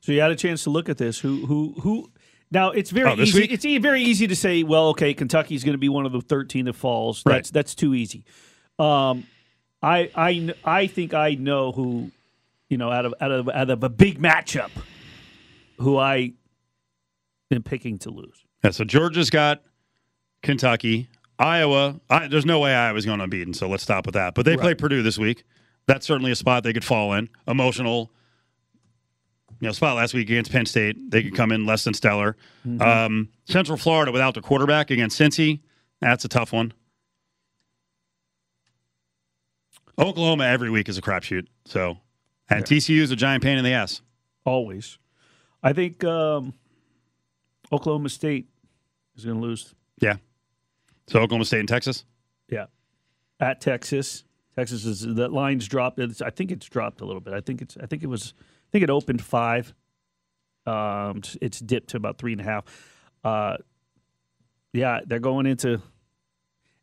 [0.02, 1.20] so you had a chance to look at this.
[1.20, 2.12] Who who who?
[2.52, 3.40] Now it's very Oh, easy.
[3.40, 3.52] week?
[3.52, 6.66] It's very easy to say, well, okay, Kentucky's going to be one of the 13
[6.66, 7.24] that falls.
[7.26, 7.36] Right.
[7.36, 8.26] That's that's too easy.
[8.78, 9.26] Um,
[9.84, 12.10] I I I think I know who,
[12.70, 14.72] you know, out of out of out of a big matchup,
[15.78, 16.34] who I
[17.52, 18.44] am picking to lose.
[18.64, 19.62] Yeah, so Georgia's got
[20.42, 22.00] Kentucky, Iowa.
[22.10, 24.36] I, there's no way Iowa's going unbeaten, so let's stop with that.
[24.36, 25.44] But they play Purdue this week.
[25.86, 27.28] That's certainly a spot they could fall in.
[27.46, 28.10] Emotional,
[29.60, 31.12] you know, spot last week against Penn State.
[31.12, 32.38] They could come in less than stellar.
[32.80, 35.60] Um, Central Florida without the quarterback against Cincy.
[36.00, 36.72] That's a tough one.
[39.98, 41.48] Oklahoma every week is a crapshoot.
[41.66, 41.98] So,
[42.50, 44.02] and TCU is a giant pain in the ass.
[44.46, 44.98] Always,
[45.62, 46.54] I think um,
[47.72, 48.48] Oklahoma State
[49.16, 49.74] is going to lose.
[50.02, 50.18] Yeah.
[51.08, 52.06] So Oklahoma State and Texas.
[52.50, 52.66] Yeah,
[53.40, 54.24] at Texas.
[54.56, 55.98] Texas is that line's dropped.
[56.00, 57.34] It's, I think it's dropped a little bit.
[57.34, 57.78] I think it's.
[57.82, 58.34] I think it was.
[58.40, 59.74] I think it opened five.
[60.66, 62.64] Um, it's- it's dipped to about three and a half.
[63.24, 63.58] Uh,
[64.74, 65.82] yeah, they're going into,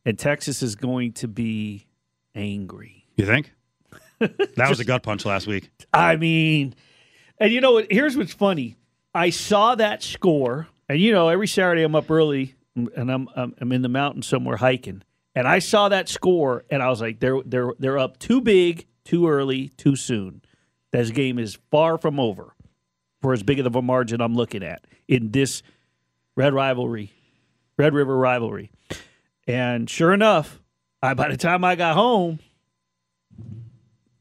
[0.04, 1.86] and Texas is going to be
[2.34, 2.99] angry.
[3.21, 3.53] You think?
[4.57, 5.71] That was a gut punch last week.
[5.95, 6.75] I mean,
[7.39, 7.91] and you know what?
[7.91, 8.77] Here's what's funny.
[9.14, 13.55] I saw that score, and you know, every Saturday I'm up early, and I'm I'm,
[13.59, 15.03] I'm in the mountains somewhere hiking,
[15.35, 18.87] and I saw that score, and I was like, they're they're they're up too big,
[19.05, 20.43] too early, too soon.
[20.93, 22.55] This game is far from over
[23.23, 25.62] for as big of a margin I'm looking at in this
[26.37, 27.12] red rivalry,
[27.79, 28.71] Red River rivalry,
[29.47, 30.61] and sure enough,
[31.03, 32.39] I by the time I got home.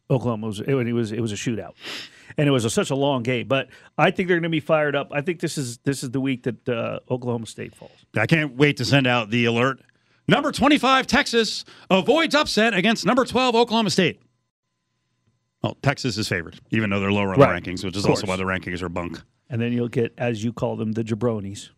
[0.10, 1.74] Oklahoma was it, was it was a shootout,
[2.38, 3.47] and it was a, such a long game.
[3.47, 5.10] But I think they're going to be fired up.
[5.12, 7.91] I think this is this is the week that uh, Oklahoma State falls.
[8.18, 9.80] I can't wait to send out the alert.
[10.28, 14.22] Number 25, Texas avoids upset against number 12, Oklahoma State.
[15.64, 17.64] Well, Texas is favored, even though they're lower on Right.
[17.64, 19.22] the rankings, which is also why the rankings are bunk.
[19.49, 21.70] And then you'll get, as you call them, the jabronis.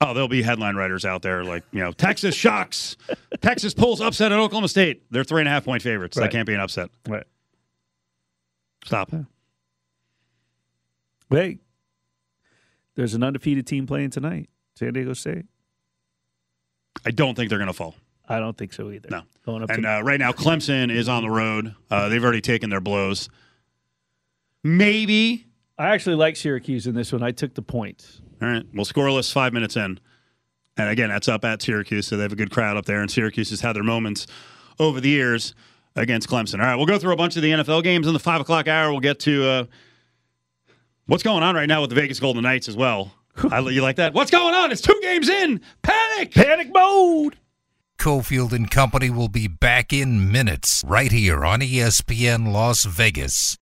[0.00, 2.96] Oh, there'll be headline writers out there like, you know, Texas shocks.
[3.40, 5.02] Texas pulls upset at Oklahoma State.
[5.10, 6.16] They're three and a half point favorites.
[6.16, 6.90] That can't be an upset.
[7.08, 7.24] Right.
[8.84, 9.12] Stop.
[11.30, 11.58] Wait,
[12.94, 14.48] there's an undefeated team playing tonight.
[14.76, 15.44] San Diego State.
[17.04, 17.94] I don't think they're going to fall.
[18.28, 19.08] I don't think so either.
[19.10, 19.22] No.
[19.44, 21.74] Going up And to uh, right now, Clemson is on the road.
[21.90, 23.28] Uh, they've already taken their blows.
[24.62, 25.46] Maybe.
[25.78, 27.22] I actually like Syracuse in this one.
[27.22, 28.20] I took the points.
[28.42, 28.64] All right.
[28.74, 29.98] Well, scoreless five minutes in.
[30.76, 33.00] And again, that's up at Syracuse, so they have a good crowd up there.
[33.00, 34.26] And Syracuse has had their moments
[34.78, 35.54] over the years
[35.96, 36.60] against Clemson.
[36.60, 38.68] All right, we'll go through a bunch of the NFL games in the five o'clock
[38.68, 38.90] hour.
[38.90, 39.64] We'll get to uh,
[41.06, 43.12] what's going on right now with the Vegas Golden Knights as well.
[43.50, 44.14] I, you like that?
[44.14, 44.72] What's going on?
[44.72, 45.60] It's two games in.
[45.82, 46.34] Panic!
[46.34, 47.36] Panic mode.
[47.98, 53.56] Cofield and Company will be back in minutes right here on ESPN Las Vegas.